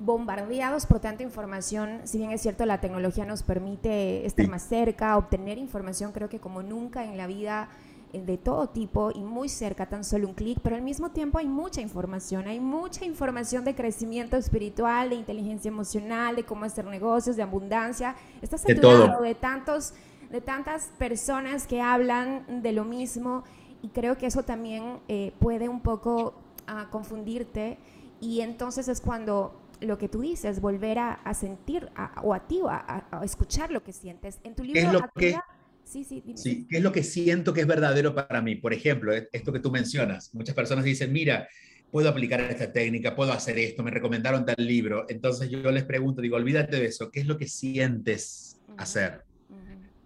bombardeados 0.00 0.86
por 0.86 1.00
tanta 1.00 1.22
información, 1.22 2.00
si 2.04 2.18
bien 2.18 2.30
es 2.30 2.40
cierto 2.40 2.64
la 2.66 2.80
tecnología 2.80 3.24
nos 3.24 3.42
permite 3.42 4.24
estar 4.26 4.46
más 4.48 4.62
cerca, 4.62 5.16
obtener 5.16 5.58
información 5.58 6.12
creo 6.12 6.28
que 6.28 6.38
como 6.38 6.62
nunca 6.62 7.04
en 7.04 7.16
la 7.16 7.26
vida 7.26 7.68
eh, 8.12 8.22
de 8.22 8.38
todo 8.38 8.68
tipo 8.68 9.10
y 9.12 9.20
muy 9.20 9.48
cerca, 9.48 9.86
tan 9.86 10.04
solo 10.04 10.28
un 10.28 10.34
clic, 10.34 10.60
pero 10.62 10.76
al 10.76 10.82
mismo 10.82 11.10
tiempo 11.10 11.38
hay 11.38 11.48
mucha 11.48 11.80
información, 11.80 12.46
hay 12.46 12.60
mucha 12.60 13.04
información 13.04 13.64
de 13.64 13.74
crecimiento 13.74 14.36
espiritual, 14.36 15.10
de 15.10 15.16
inteligencia 15.16 15.68
emocional, 15.68 16.36
de 16.36 16.44
cómo 16.44 16.64
hacer 16.64 16.84
negocios, 16.84 17.36
de 17.36 17.42
abundancia. 17.42 18.14
Estás 18.40 18.62
saturado 18.62 19.20
de, 19.20 19.28
de 19.28 19.34
tantos 19.34 19.94
de 20.30 20.40
tantas 20.40 20.90
personas 20.98 21.66
que 21.66 21.80
hablan 21.80 22.62
de 22.62 22.72
lo 22.72 22.84
mismo 22.84 23.44
y 23.82 23.88
creo 23.88 24.18
que 24.18 24.26
eso 24.26 24.42
también 24.42 24.98
eh, 25.08 25.32
puede 25.38 25.68
un 25.68 25.80
poco 25.80 26.34
ah, 26.66 26.88
confundirte 26.90 27.78
y 28.20 28.40
entonces 28.40 28.88
es 28.88 29.00
cuando 29.00 29.54
lo 29.80 29.98
que 29.98 30.08
tú 30.08 30.20
dices, 30.20 30.60
volver 30.60 30.98
a, 30.98 31.34
sentir 31.34 31.88
o 32.22 32.34
a 32.34 32.46
ti, 32.46 32.60
a, 32.68 33.06
a, 33.10 33.24
escuchar 33.24 33.70
lo 33.70 33.82
que 33.82 33.92
sientes. 33.92 34.38
En 34.44 34.54
tu 34.54 34.64
libro... 34.64 34.80
¿Qué 34.80 34.86
es 34.86 34.92
lo 34.92 35.00
que, 35.14 35.38
sí, 35.84 36.04
sí, 36.04 36.22
sí, 36.34 36.66
¿qué 36.68 36.78
es 36.78 36.82
lo 36.82 36.92
que 36.92 37.02
siento 37.02 37.52
que 37.52 37.62
es 37.62 37.66
verdadero 37.66 38.14
para 38.14 38.42
mí? 38.42 38.56
Por 38.56 38.72
ejemplo, 38.72 39.12
e, 39.12 39.28
esto 39.32 39.52
que 39.52 39.60
tú 39.60 39.70
mencionas, 39.70 40.34
muchas 40.34 40.54
personas 40.54 40.84
dicen, 40.84 41.12
mira, 41.12 41.48
puedo 41.90 42.08
aplicar 42.08 42.40
esta 42.40 42.72
técnica, 42.72 43.14
puedo 43.14 43.32
hacer 43.32 43.58
esto, 43.58 43.82
me 43.82 43.90
recomendaron 43.90 44.44
tal 44.44 44.56
libro. 44.58 45.06
Entonces 45.08 45.48
yo 45.48 45.70
les 45.70 45.84
pregunto, 45.84 46.20
digo, 46.20 46.36
olvídate 46.36 46.76
de 46.76 46.86
eso, 46.86 47.10
¿qué 47.10 47.20
es 47.20 47.26
lo 47.26 47.38
que 47.38 47.48
sientes 47.48 48.60
hacer? 48.76 49.24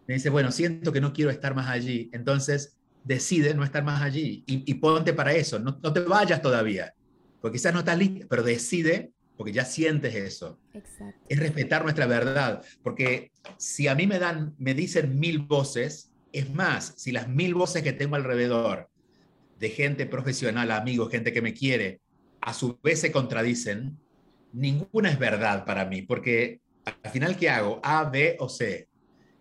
Me 0.07 0.15
dice, 0.15 0.31
bueno, 0.31 0.51
siento 0.51 0.93
que 0.93 1.01
no 1.01 1.13
quiero 1.13 1.31
estar 1.31 1.55
más 1.55 1.69
allí. 1.69 2.11
Entonces, 2.13 2.77
decide 3.05 3.55
no 3.55 3.65
estar 3.65 3.85
más 3.85 4.03
allí 4.03 4.45
y, 4.47 4.75
ponte 4.75 5.13
para 5.13 5.33
eso. 5.33 5.59
No, 5.59 5.77
te 5.77 6.01
vayas 6.01 6.43
todavía, 6.43 6.95
porque 7.41 7.57
quizás 7.57 7.73
no 7.73 7.81
estás 7.81 7.99
listo, 7.99 8.27
pero 8.29 8.43
decide 8.43 9.13
porque 9.43 9.53
ya 9.53 9.65
sientes 9.65 10.15
eso. 10.15 10.61
Exacto. 10.73 11.21
Es 11.29 11.37
respetar 11.37 11.83
nuestra 11.83 12.07
verdad, 12.07 12.65
porque 12.85 13.33
si 13.57 13.89
a 13.89 13.97
mí 13.97 14.07
me 14.07 14.21
dan, 14.21 14.55
me 14.57 14.73
dicen 14.73 15.19
mil 15.19 15.41
voces, 15.41 16.13
es 16.31 16.49
más, 16.55 16.95
si 16.97 17.11
las 17.11 17.29
mil 17.29 17.55
voces 17.55 17.83
que 17.83 17.93
tengo 17.93 18.15
alrededor 18.15 18.89
de 19.59 19.71
gente 19.71 20.07
profesional, 20.07 20.71
amigos, 20.71 21.11
gente 21.11 21.33
que 21.33 21.43
me 21.43 21.55
quiere, 21.55 22.01
a 22.41 22.55
su 22.55 22.79
vez 22.85 23.01
se 23.01 23.11
contradicen, 23.11 23.99
ninguna 24.53 25.11
es 25.11 25.19
verdad 25.19 25.65
para 25.65 25.87
mí, 25.87 26.03
porque 26.03 26.61
al 26.85 27.11
final, 27.11 27.37
¿qué 27.37 27.51
hago? 27.51 27.81
A, 27.83 28.05
B 28.05 28.37
o 28.39 28.49
C. 28.49 28.87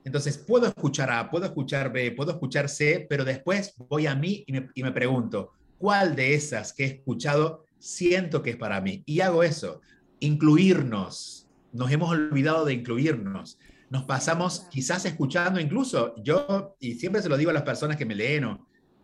Entonces, 0.04 0.36
puedo 0.36 0.66
escuchar 0.66 1.12
A, 1.12 1.30
puedo 1.30 1.46
escuchar 1.46 1.94
B, 1.94 2.10
puedo 2.14 2.32
escuchar 2.32 2.70
C, 2.70 3.06
pero 3.08 3.24
después 3.24 3.76
voy 3.78 4.08
a 4.08 4.16
mí 4.16 4.44
y 4.48 4.82
me, 4.82 4.92
pregunto, 4.92 5.52
¿cuál 5.78 6.16
de 6.16 6.34
esas 6.34 6.74
que 6.74 6.86
he 6.86 6.88
escuchado 6.88 7.66
siento 7.78 8.42
que 8.42 8.52
es 8.52 8.58
para 8.58 8.82
mí? 8.82 9.04
Y 9.06 9.20
hago 9.22 9.44
eso, 9.44 9.82
incluirnos. 10.22 11.50
Nos 11.74 11.92
hemos 11.92 12.10
olvidado 12.10 12.64
de 12.64 12.74
incluirnos. 12.74 13.60
Nos 13.90 14.04
pasamos 14.04 14.68
quizás 14.72 15.06
escuchando 15.06 15.60
incluso, 15.60 16.16
yo, 16.24 16.78
y 16.80 16.96
siempre 16.96 17.22
se 17.22 17.28
lo 17.28 17.36
digo 17.36 17.52
a 17.52 17.54
las 17.54 17.64
personas 17.64 17.98
que 17.98 18.06
me 18.06 18.16
leen, 18.16 18.58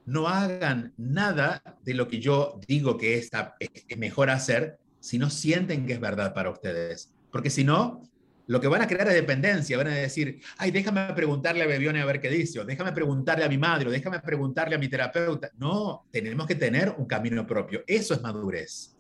no 0.06 0.28
hagan 0.30 0.94
nada 0.96 1.62
de 1.84 1.94
lo 1.94 2.08
que 2.08 2.22
yo 2.22 2.62
digo 2.66 2.98
que 2.98 3.18
es, 3.18 3.30
es 3.60 3.98
mejor 3.98 4.30
hacer 4.30 4.80
si 5.02 5.18
no 5.18 5.30
sienten 5.30 5.86
que 5.86 5.94
es 5.94 6.00
verdad 6.00 6.34
para 6.34 6.50
ustedes. 6.50 7.14
Porque 7.30 7.50
si 7.50 7.66
no, 7.66 8.02
lo 8.48 8.62
que 8.62 8.68
van 8.68 8.82
a 8.82 8.88
crear 8.88 9.08
es 9.10 9.14
dependencia, 9.14 9.78
van 9.78 9.88
a 9.88 9.96
decir, 9.96 10.40
ay, 10.58 10.72
déjame 10.72 11.14
preguntarle 11.14 11.64
a 11.64 11.68
Bebione 11.68 12.02
a 12.02 12.06
ver 12.06 12.22
qué 12.22 12.30
dice, 12.30 12.62
o 12.62 12.66
déjame 12.66 12.94
preguntarle 12.94 13.44
a 13.44 13.50
mi 13.50 13.58
madre, 13.58 13.90
o 13.90 13.92
déjame 13.92 14.20
preguntarle 14.22 14.76
a 14.76 14.80
mi 14.80 14.88
terapeuta. 14.88 15.52
No, 15.58 16.06
tenemos 16.12 16.48
que 16.48 16.56
tener 16.56 16.96
un 16.98 17.06
camino 17.06 17.46
propio, 17.46 17.84
eso 17.86 18.14
es 18.14 18.22
madurez. 18.22 18.96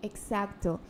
Exacto. 0.00 0.80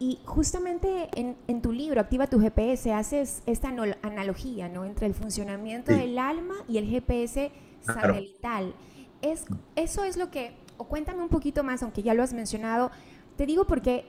Y 0.00 0.20
justamente 0.24 1.08
en, 1.14 1.60
tu 1.60 1.72
libro, 1.72 2.00
Activa 2.00 2.28
tu 2.28 2.38
GPS, 2.40 2.92
haces 2.92 3.42
esta 3.46 3.68
analogía 4.02 4.68
¿no? 4.68 4.84
entre 4.84 5.06
el 5.06 5.14
funcionamiento 5.14 5.90
del 5.92 6.18
alma 6.18 6.54
y 6.68 6.78
el 6.78 6.86
GPS 6.86 7.50
satelital. 7.80 8.74
Es, 9.22 9.44
eso 9.74 10.04
es 10.04 10.16
lo 10.16 10.30
que, 10.30 10.54
o 10.76 10.84
cuéntame 10.84 11.20
un 11.20 11.28
poquito 11.28 11.64
más, 11.64 11.82
aunque 11.82 12.04
ya 12.04 12.14
lo 12.14 12.22
has 12.22 12.32
mencionado, 12.32 12.92
te 13.36 13.44
digo 13.44 13.66
porque 13.66 14.06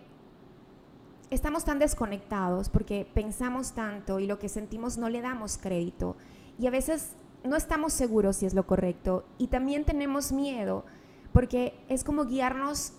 estamos 1.32 1.66
tan 1.66 1.80
desconectados 1.80 2.70
porque 2.70 3.08
pensamos 3.14 3.74
tanto 3.74 4.20
y 4.20 4.28
lo 4.28 4.40
que 4.40 4.50
sentimos 4.50 4.98
no 4.98 5.10
le 5.10 5.22
damos 5.22 5.58
crédito 5.58 6.16
y 6.58 6.68
a 6.68 6.72
veces 6.72 7.14
no 7.44 7.56
estamos 7.56 7.94
seguros 7.94 8.38
si 8.38 8.46
es 8.46 8.54
lo 8.54 8.66
correcto 8.66 9.26
y 9.38 9.48
también 9.48 9.86
tenemos 9.86 10.32
miedo 10.32 10.86
porque 11.32 11.80
es 11.88 12.04
como 12.04 12.26
guiarnos 12.26 12.94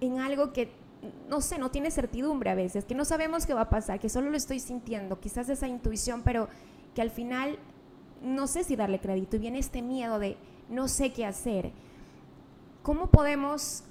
en 0.00 0.18
algo 0.18 0.52
que 0.52 0.72
no 1.28 1.40
sé, 1.40 1.58
no 1.58 1.70
tiene 1.70 1.90
certidumbre 1.90 2.50
a 2.50 2.54
veces, 2.54 2.84
que 2.84 2.94
no 2.94 3.04
sabemos 3.04 3.46
qué 3.46 3.54
va 3.54 3.62
a 3.62 3.70
pasar, 3.70 4.00
que 4.00 4.08
solo 4.08 4.30
lo 4.30 4.36
estoy 4.36 4.60
sintiendo, 4.60 5.20
quizás 5.20 5.48
esa 5.48 5.68
intuición, 5.68 6.22
pero 6.22 6.48
que 6.94 7.02
al 7.02 7.10
final 7.10 7.58
no 8.22 8.46
sé 8.46 8.64
si 8.64 8.76
darle 8.76 9.00
crédito 9.00 9.36
y 9.36 9.40
viene 9.40 9.58
este 9.58 9.82
miedo 9.82 10.18
de 10.18 10.36
no 10.68 10.88
sé 10.88 11.12
qué 11.12 11.26
hacer. 11.26 11.72
¿Cómo 12.82 13.08
podemos 13.08 13.84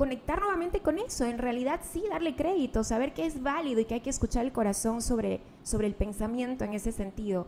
conectar 0.00 0.40
nuevamente 0.40 0.80
con 0.80 0.98
eso, 0.98 1.26
en 1.26 1.36
realidad 1.36 1.80
sí 1.92 2.02
darle 2.08 2.34
crédito, 2.34 2.84
saber 2.84 3.12
que 3.12 3.26
es 3.26 3.42
válido 3.42 3.80
y 3.80 3.84
que 3.84 3.92
hay 3.92 4.00
que 4.00 4.08
escuchar 4.08 4.46
el 4.46 4.50
corazón 4.50 5.02
sobre, 5.02 5.42
sobre 5.62 5.86
el 5.86 5.94
pensamiento 5.94 6.64
en 6.64 6.72
ese 6.72 6.90
sentido, 6.90 7.46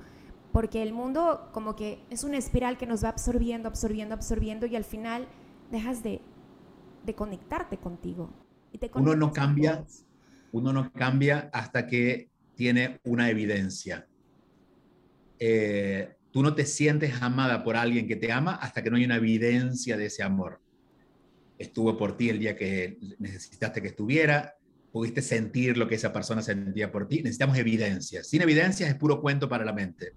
porque 0.53 0.83
el 0.83 0.93
mundo 0.93 1.49
como 1.53 1.77
que 1.77 2.05
es 2.11 2.25
una 2.25 2.37
espiral 2.37 2.77
que 2.77 2.85
nos 2.85 3.03
va 3.03 3.09
absorbiendo, 3.09 3.69
absorbiendo, 3.69 4.15
absorbiendo 4.15 4.67
y 4.67 4.77
al 4.77 4.85
final 4.85 5.29
dejas 5.71 6.03
de, 6.03 6.21
de 7.07 7.15
conectarte 7.15 7.79
contigo. 7.79 8.29
Y 8.73 8.79
te 8.79 8.91
uno 8.95 9.15
no 9.15 9.33
cambia, 9.33 9.85
uno 10.53 10.73
no 10.73 10.93
cambia 10.93 11.51
hasta 11.53 11.87
que 11.87 12.31
tiene 12.55 13.01
una 13.05 13.31
evidencia. 13.31 14.07
Eh, 15.39 16.17
tú 16.31 16.43
no 16.43 16.55
te 16.55 16.65
sientes 16.65 17.21
amada 17.21 17.63
por 17.63 17.77
alguien 17.77 18.09
que 18.09 18.17
te 18.17 18.33
ama 18.33 18.55
hasta 18.55 18.83
que 18.83 18.91
no 18.91 18.97
hay 18.97 19.05
una 19.05 19.17
evidencia 19.17 19.97
de 19.97 20.07
ese 20.07 20.23
amor 20.23 20.63
estuvo 21.63 21.97
por 21.97 22.17
ti 22.17 22.29
el 22.29 22.39
día 22.39 22.57
que 22.57 22.99
necesitaste 23.19 23.81
que 23.81 23.89
estuviera, 23.89 24.57
pudiste 24.91 25.23
sentir 25.23 25.79
lo 25.79 25.89
que 25.89 25.95
esa 25.95 26.13
persona 26.13 26.43
sentía 26.43 26.93
por 26.93 27.09
ti. 27.09 27.23
Necesitamos 27.23 27.57
evidencias. 27.57 28.29
Sin 28.29 28.43
evidencias 28.43 28.91
es 28.91 28.97
puro 28.97 29.21
cuento 29.21 29.49
para 29.49 29.65
la 29.65 29.73
mente. 29.73 30.13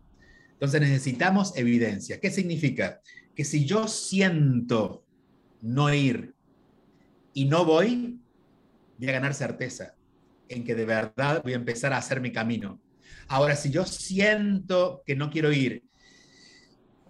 Entonces 0.53 0.81
necesitamos 0.81 1.55
evidencia. 1.55 2.19
¿Qué 2.19 2.29
significa? 2.31 3.01
Que 3.35 3.45
si 3.45 3.65
yo 3.65 3.87
siento 3.87 5.05
no 5.61 5.93
ir 5.93 6.33
y 7.33 7.45
no 7.45 7.65
voy, 7.65 8.19
voy 8.97 9.09
a 9.09 9.13
ganar 9.13 9.33
certeza 9.33 9.95
en 10.47 10.63
que 10.63 10.75
de 10.75 10.85
verdad 10.85 11.41
voy 11.43 11.53
a 11.53 11.57
empezar 11.57 11.93
a 11.93 11.97
hacer 11.97 12.21
mi 12.21 12.31
camino. 12.31 12.79
Ahora, 13.27 13.55
si 13.55 13.71
yo 13.71 13.85
siento 13.85 15.01
que 15.05 15.15
no 15.15 15.29
quiero 15.29 15.51
ir 15.51 15.83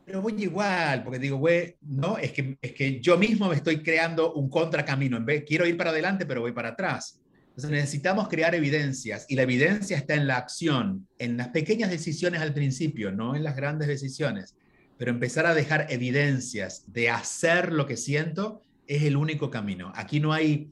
pero 0.06 0.22
voy 0.22 0.36
igual, 0.38 1.04
porque 1.04 1.18
digo, 1.18 1.38
güey, 1.38 1.78
no, 1.82 2.20
es 2.20 2.32
que, 2.32 2.58
es 2.62 2.74
que 2.74 3.02
yo 3.02 3.18
mismo 3.18 3.50
me 3.50 3.56
estoy 3.56 3.82
creando 3.82 4.34
un 4.34 4.50
contracamino. 4.50 5.18
En 5.18 5.26
vez, 5.26 5.44
quiero 5.48 5.66
ir 5.66 5.76
para 5.76 5.90
adelante, 5.90 6.28
pero 6.28 6.42
voy 6.42 6.52
para 6.52 6.70
atrás. 6.70 7.20
Entonces 7.48 7.72
necesitamos 7.72 8.28
crear 8.28 8.54
evidencias 8.54 9.26
y 9.30 9.36
la 9.36 9.44
evidencia 9.44 9.98
está 9.98 10.14
en 10.14 10.28
la 10.28 10.38
acción, 10.38 11.08
en 11.18 11.38
las 11.38 11.48
pequeñas 11.48 11.90
decisiones 11.90 12.42
al 12.42 12.54
principio, 12.54 13.12
no 13.12 13.36
en 13.36 13.44
las 13.44 13.56
grandes 13.56 13.88
decisiones. 13.88 14.56
Pero 14.98 15.10
empezar 15.10 15.48
a 15.48 15.56
dejar 15.56 15.88
evidencias 15.90 16.84
de 16.88 17.10
hacer 17.10 17.74
lo 17.74 17.88
que 17.88 17.98
siento 17.98 18.62
es 18.86 19.04
el 19.04 19.18
único 19.18 19.50
camino. 19.50 19.92
Aquí 19.96 20.20
no 20.20 20.34
hay 20.34 20.72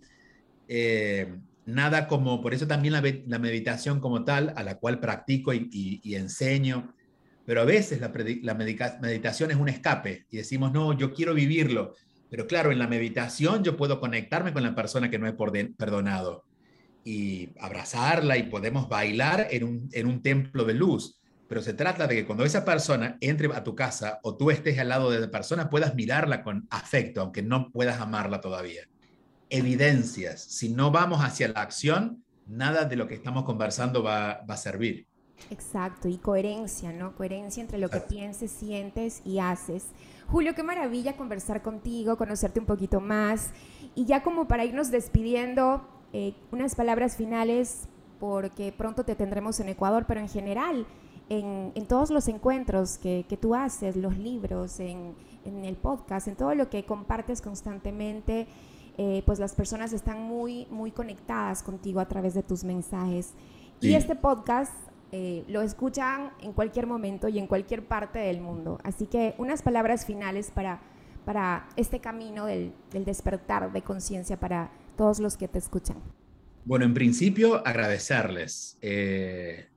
eh, 0.68 1.34
nada 1.66 2.08
como, 2.08 2.42
por 2.42 2.54
eso 2.54 2.68
también 2.68 2.94
la, 2.94 3.40
meditación 3.40 4.00
como 4.00 4.24
tal, 4.24 4.54
a 4.56 4.64
la 4.64 4.78
cual 4.78 5.00
practico 5.00 5.54
y, 5.54 6.02
enseño, 6.16 6.94
pero 7.46 7.62
a 7.62 7.66
veces 7.66 8.00
la, 8.02 8.54
meditación 8.54 9.52
es 9.52 9.58
un 9.58 9.70
escape 9.70 10.26
y 10.30 10.38
decimos, 10.38 10.72
no, 10.72 10.98
yo 10.98 11.14
quiero 11.14 11.34
vivirlo. 11.34 11.96
Pero 12.30 12.48
claro, 12.48 12.72
en 12.72 12.80
la 12.80 12.88
meditación 12.88 13.64
yo 13.64 13.78
puedo 13.78 14.00
conectarme 14.00 14.54
con 14.54 14.64
la 14.64 14.74
persona 14.74 15.10
que 15.10 15.20
no 15.20 15.28
he 15.28 15.34
perdonado 15.78 16.46
y 17.06 17.50
abrazarla 17.60 18.38
y 18.38 18.44
podemos 18.44 18.88
bailar 18.90 19.48
en 19.52 19.64
un, 19.64 19.90
en 19.92 20.08
un 20.08 20.22
templo 20.22 20.64
de 20.64 20.74
luz. 20.74 21.20
Pero 21.48 21.62
se 21.62 21.74
trata 21.74 22.08
de 22.08 22.16
que 22.16 22.26
cuando 22.26 22.46
esa 22.46 22.66
persona 22.66 23.18
entre 23.22 23.54
a 23.54 23.64
tu 23.64 23.76
casa 23.76 24.20
o 24.24 24.36
tú 24.36 24.50
estés 24.50 24.80
al 24.80 24.90
lado 24.90 25.12
de 25.12 25.20
la 25.20 25.30
persona, 25.30 25.70
puedas 25.70 25.94
mirarla 25.94 26.42
con 26.42 26.66
afecto, 26.72 27.22
aunque 27.22 27.44
no 27.44 27.70
puedas 27.72 28.00
amarla 28.00 28.42
todavía. 28.42 28.88
Evidencias. 29.54 30.42
Si 30.42 30.70
no 30.70 30.92
vamos 30.92 31.20
hacia 31.22 31.48
la 31.48 31.62
acción, 31.62 32.24
nada 32.48 32.86
de 32.86 32.96
lo 32.96 33.08
que 33.08 33.14
estamos 33.14 33.44
conversando 33.44 34.02
va, 34.02 34.44
va 34.50 34.56
a 34.56 34.58
servir. 34.58 35.08
Exacto, 35.50 36.08
y 36.08 36.18
coherencia, 36.18 36.92
¿no? 36.92 37.16
Coherencia 37.16 37.62
entre 37.62 37.78
lo 37.78 37.90
que 37.90 38.00
pienses, 38.00 38.52
sientes 38.52 39.22
y 39.26 39.40
haces. 39.40 39.86
Julio, 40.28 40.56
qué 40.56 40.64
maravilla 40.64 41.16
conversar 41.16 41.62
contigo, 41.62 42.18
conocerte 42.18 42.60
un 42.60 42.66
poquito 42.66 43.00
más. 43.00 43.52
Y 43.94 44.06
ya 44.06 44.24
como 44.24 44.48
para 44.48 44.66
irnos 44.66 44.90
despidiendo, 44.90 45.88
eh, 46.14 46.34
unas 46.52 46.76
palabras 46.76 47.16
finales, 47.16 47.88
porque 48.20 48.72
pronto 48.72 49.04
te 49.04 49.16
tendremos 49.16 49.60
en 49.60 49.70
Ecuador, 49.70 50.06
pero 50.08 50.20
en 50.20 50.30
general, 50.30 50.88
en, 51.30 51.88
todos 51.88 52.10
los 52.10 52.28
encuentros 52.28 52.98
que, 52.98 53.38
tú 53.42 53.56
haces, 53.56 53.96
los 53.96 54.18
libros, 54.18 54.80
en, 54.80 55.16
el 55.46 55.76
podcast, 55.76 56.28
en 56.28 56.36
todo 56.36 56.56
lo 56.56 56.70
que 56.70 56.86
compartes 56.86 57.42
constantemente, 57.42 58.48
eh, 58.98 59.24
pues 59.26 59.40
las 59.40 59.56
personas 59.56 59.94
están 59.94 60.22
muy, 60.22 60.68
muy 60.70 60.92
conectadas 60.92 61.64
contigo 61.64 62.00
a 62.00 62.08
través 62.08 62.34
de 62.34 62.44
tus 62.44 62.64
mensajes. 62.64 63.34
Y 63.82 63.96
este 63.96 64.16
podcast 64.16 64.72
eh, 65.12 65.44
lo 65.48 65.62
escuchan 65.62 66.32
en 66.42 66.54
cualquier 66.54 66.88
momento 66.88 67.28
y 67.28 67.38
en 67.38 67.46
cualquier 67.46 67.86
parte 67.86 68.18
del 68.18 68.42
mundo. 68.42 68.80
Así 68.84 69.06
que 69.06 69.36
unas 69.38 69.62
palabras 69.62 70.06
finales 70.06 70.52
para, 70.52 70.82
para 71.26 71.70
este 71.76 72.00
camino 72.00 72.46
del, 72.46 72.74
despertar 72.92 73.72
de 73.72 73.82
conciencia 73.82 74.40
para 74.40 74.72
todos 74.98 75.20
los 75.20 75.38
que 75.38 75.48
te 75.48 75.60
escuchan. 75.60 75.98
Bueno, 76.66 76.86
en 76.86 76.94
principio 76.94 77.66
agradecerles. 77.68 78.78
Eh, 78.82 79.68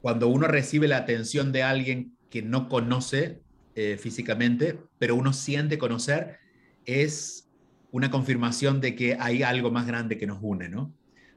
cuando 0.00 0.28
uno 0.28 0.48
recibe 0.48 0.88
la 0.88 0.96
atención 0.96 1.52
de 1.52 1.62
alguien 1.62 2.16
que 2.30 2.42
no 2.42 2.68
conoce 2.68 3.42
eh, 3.76 3.96
físicamente, 3.96 4.78
pero 4.98 5.14
uno 5.14 5.32
siente 5.32 5.78
conocer, 5.78 6.38
es 6.84 7.47
una 7.90 8.10
confirmación 8.10 8.80
de 8.80 8.94
que 8.94 9.16
hay 9.18 9.42
algo 9.42 9.70
más 9.70 9.86
grande 9.86 10.18
que 10.18 10.26
nos 10.26 10.38
une, 10.42 10.68
¿no? 10.68 10.92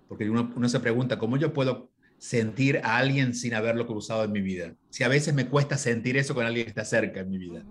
Porque 0.08 0.30
uno, 0.30 0.52
uno 0.56 0.70
se 0.70 0.80
pregunta, 0.80 1.18
¿cómo 1.18 1.38
yo 1.38 1.54
puedo 1.54 1.90
sentir 2.18 2.82
a 2.84 2.98
alguien 2.98 3.34
sin 3.34 3.54
haberlo 3.54 3.88
cruzado 3.88 4.24
en 4.24 4.32
mi 4.32 4.42
vida? 4.42 4.76
Si 4.90 5.04
a 5.04 5.08
veces 5.08 5.34
me 5.34 5.48
cuesta 5.48 5.78
sentir 5.78 6.18
eso 6.18 6.36
con 6.36 6.46
alguien 6.46 6.66
que 6.66 6.70
está 6.70 6.86
cerca 6.86 7.22
en 7.22 7.30
mi 7.30 7.38
vida. 7.38 7.64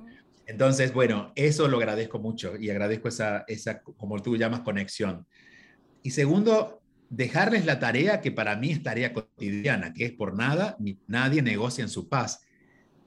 Entonces, 0.46 0.92
bueno, 0.92 1.32
eso 1.36 1.68
lo 1.68 1.76
agradezco 1.76 2.18
mucho 2.18 2.56
y 2.56 2.70
agradezco 2.70 3.06
esa, 3.06 3.44
esa, 3.46 3.80
como 3.82 4.20
tú 4.20 4.36
llamas, 4.36 4.60
conexión. 4.60 5.24
Y 6.02 6.10
segundo, 6.10 6.82
dejarles 7.08 7.66
la 7.66 7.78
tarea 7.78 8.20
que 8.20 8.32
para 8.32 8.56
mí 8.56 8.70
es 8.70 8.82
tarea 8.82 9.12
cotidiana, 9.12 9.92
que 9.92 10.06
es 10.06 10.12
por 10.12 10.36
nada, 10.36 10.76
ni, 10.80 10.98
nadie 11.06 11.42
negocia 11.42 11.82
en 11.82 11.88
su 11.88 12.08
paz. 12.08 12.40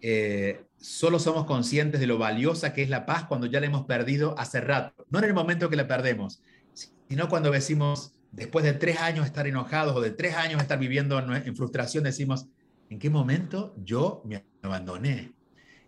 Eh, 0.02 0.62
solo 0.84 1.18
somos 1.18 1.46
conscientes 1.46 2.02
de 2.02 2.08
lo 2.08 2.18
valiosa 2.18 2.74
que 2.74 2.84
es 2.84 2.90
la 2.90 3.06
paz 3.06 3.24
cuando 3.24 3.48
ya 3.48 3.62
la 3.62 3.68
hemos 3.68 3.86
perdido 3.86 4.38
hace 4.38 4.60
rato, 4.60 5.06
no 5.10 5.20
en 5.20 5.26
el 5.26 5.34
momento 5.34 5.70
que 5.70 5.78
la 5.78 5.88
perdemos, 5.88 6.44
sino 7.08 7.30
cuando 7.30 7.52
decimos, 7.52 8.16
después 8.34 8.66
de 8.66 8.74
tres 8.74 9.00
años 9.00 9.26
estar 9.26 9.48
enojados 9.48 9.96
o 9.96 10.02
de 10.02 10.12
tres 10.12 10.36
años 10.36 10.62
estar 10.62 10.78
viviendo 10.78 11.18
en, 11.20 11.56
frustración, 11.56 12.04
decimos, 12.04 12.48
¿en 12.90 13.00
qué 13.00 13.10
momento 13.10 13.74
yo 13.78 14.24
me 14.26 14.44
abandoné? 14.62 15.32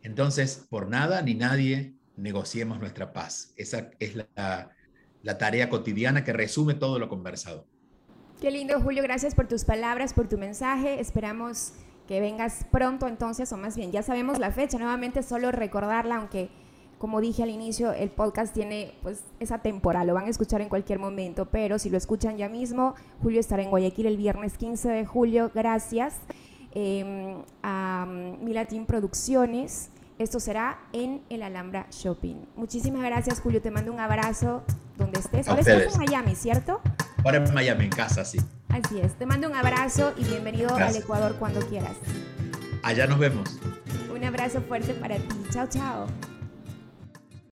Entonces, 0.02 0.66
por 0.70 0.88
nada 0.88 1.22
ni 1.22 1.36
nadie 1.36 1.96
negociemos 2.16 2.80
nuestra 2.80 3.12
paz. 3.12 3.54
Esa 3.58 3.90
es 4.00 4.16
la 4.16 5.38
tarea 5.38 5.70
cotidiana 5.70 6.24
que 6.24 6.32
resume 6.32 6.74
todo 6.74 7.00
lo 7.00 7.10
conversado. 7.10 7.68
Qué 8.40 8.50
lindo, 8.50 8.80
Julio. 8.80 9.04
Gracias 9.04 9.36
por 9.36 9.48
tus 9.50 9.66
palabras, 9.66 10.14
por 10.14 10.30
tu 10.30 10.38
mensaje. 10.38 11.02
Esperamos 11.02 11.74
que 12.08 12.20
vengas 12.20 12.66
pronto 12.72 13.08
entonces, 13.08 13.52
o 13.52 13.58
más 13.58 13.76
bien, 13.76 13.92
ya 13.92 14.04
sabemos 14.04 14.40
la 14.40 14.52
fecha. 14.52 14.78
Nuevamente, 14.78 15.24
solo 15.24 15.52
recordarla, 15.52 16.18
aunque 16.18 16.50
como 16.98 17.22
dije 17.22 17.44
al 17.44 17.50
inicio, 17.50 17.92
el 17.92 18.10
podcast 18.10 18.54
tiene 18.54 18.94
pues 19.04 19.22
esa 19.40 19.60
temporada, 19.60 20.06
lo 20.06 20.14
van 20.14 20.26
a 20.26 20.30
escuchar 20.30 20.62
en 20.62 20.70
cualquier 20.70 21.00
momento, 21.00 21.46
pero 21.46 21.78
si 21.78 21.90
lo 21.90 21.98
escuchan 21.98 22.38
ya 22.38 22.50
mismo, 22.50 22.96
Julio 23.22 23.40
estará 23.40 23.64
en 23.64 23.70
Guayaquil 23.70 24.06
el 24.06 24.18
viernes 24.18 24.58
15 24.58 24.90
de 24.90 25.06
julio. 25.06 25.52
Gracias 25.54 26.16
em, 26.74 27.44
a 27.64 28.06
mm, 28.08 28.44
Milatin 28.44 28.86
Producciones. 28.86 29.90
Esto 30.18 30.40
será 30.40 30.80
en 30.94 31.22
el 31.30 31.44
Alhambra 31.44 31.88
Shopping. 31.92 32.36
Muchísimas 32.56 33.04
gracias, 33.04 33.42
Julio. 33.42 33.62
Te 33.62 33.70
mando 33.70 33.92
un 33.92 34.00
abrazo 34.00 34.64
donde 34.98 35.20
estés. 35.20 35.50
Ahora 35.50 35.62
estás 35.62 35.94
en 35.94 36.00
Miami, 36.00 36.36
¿cierto? 36.36 36.80
Ahora 37.24 37.38
en 37.38 37.54
Miami, 37.54 37.84
en 37.84 37.90
casa, 37.90 38.24
sí. 38.24 38.40
Así 38.76 39.00
es. 39.00 39.14
Te 39.18 39.26
mando 39.26 39.48
un 39.48 39.56
abrazo 39.56 40.14
y 40.18 40.26
bienvenido 40.26 40.76
al 40.76 40.94
Ecuador 40.94 41.38
cuando 41.40 41.62
quieras. 41.62 41.96
Allá 42.84 43.08
nos 43.08 43.20
vemos. 43.20 43.58
Un 44.14 44.22
abrazo 44.26 44.62
fuerte 44.62 44.94
para 44.94 45.16
ti. 45.16 45.44
Chao, 45.50 45.66
chao. 45.70 46.08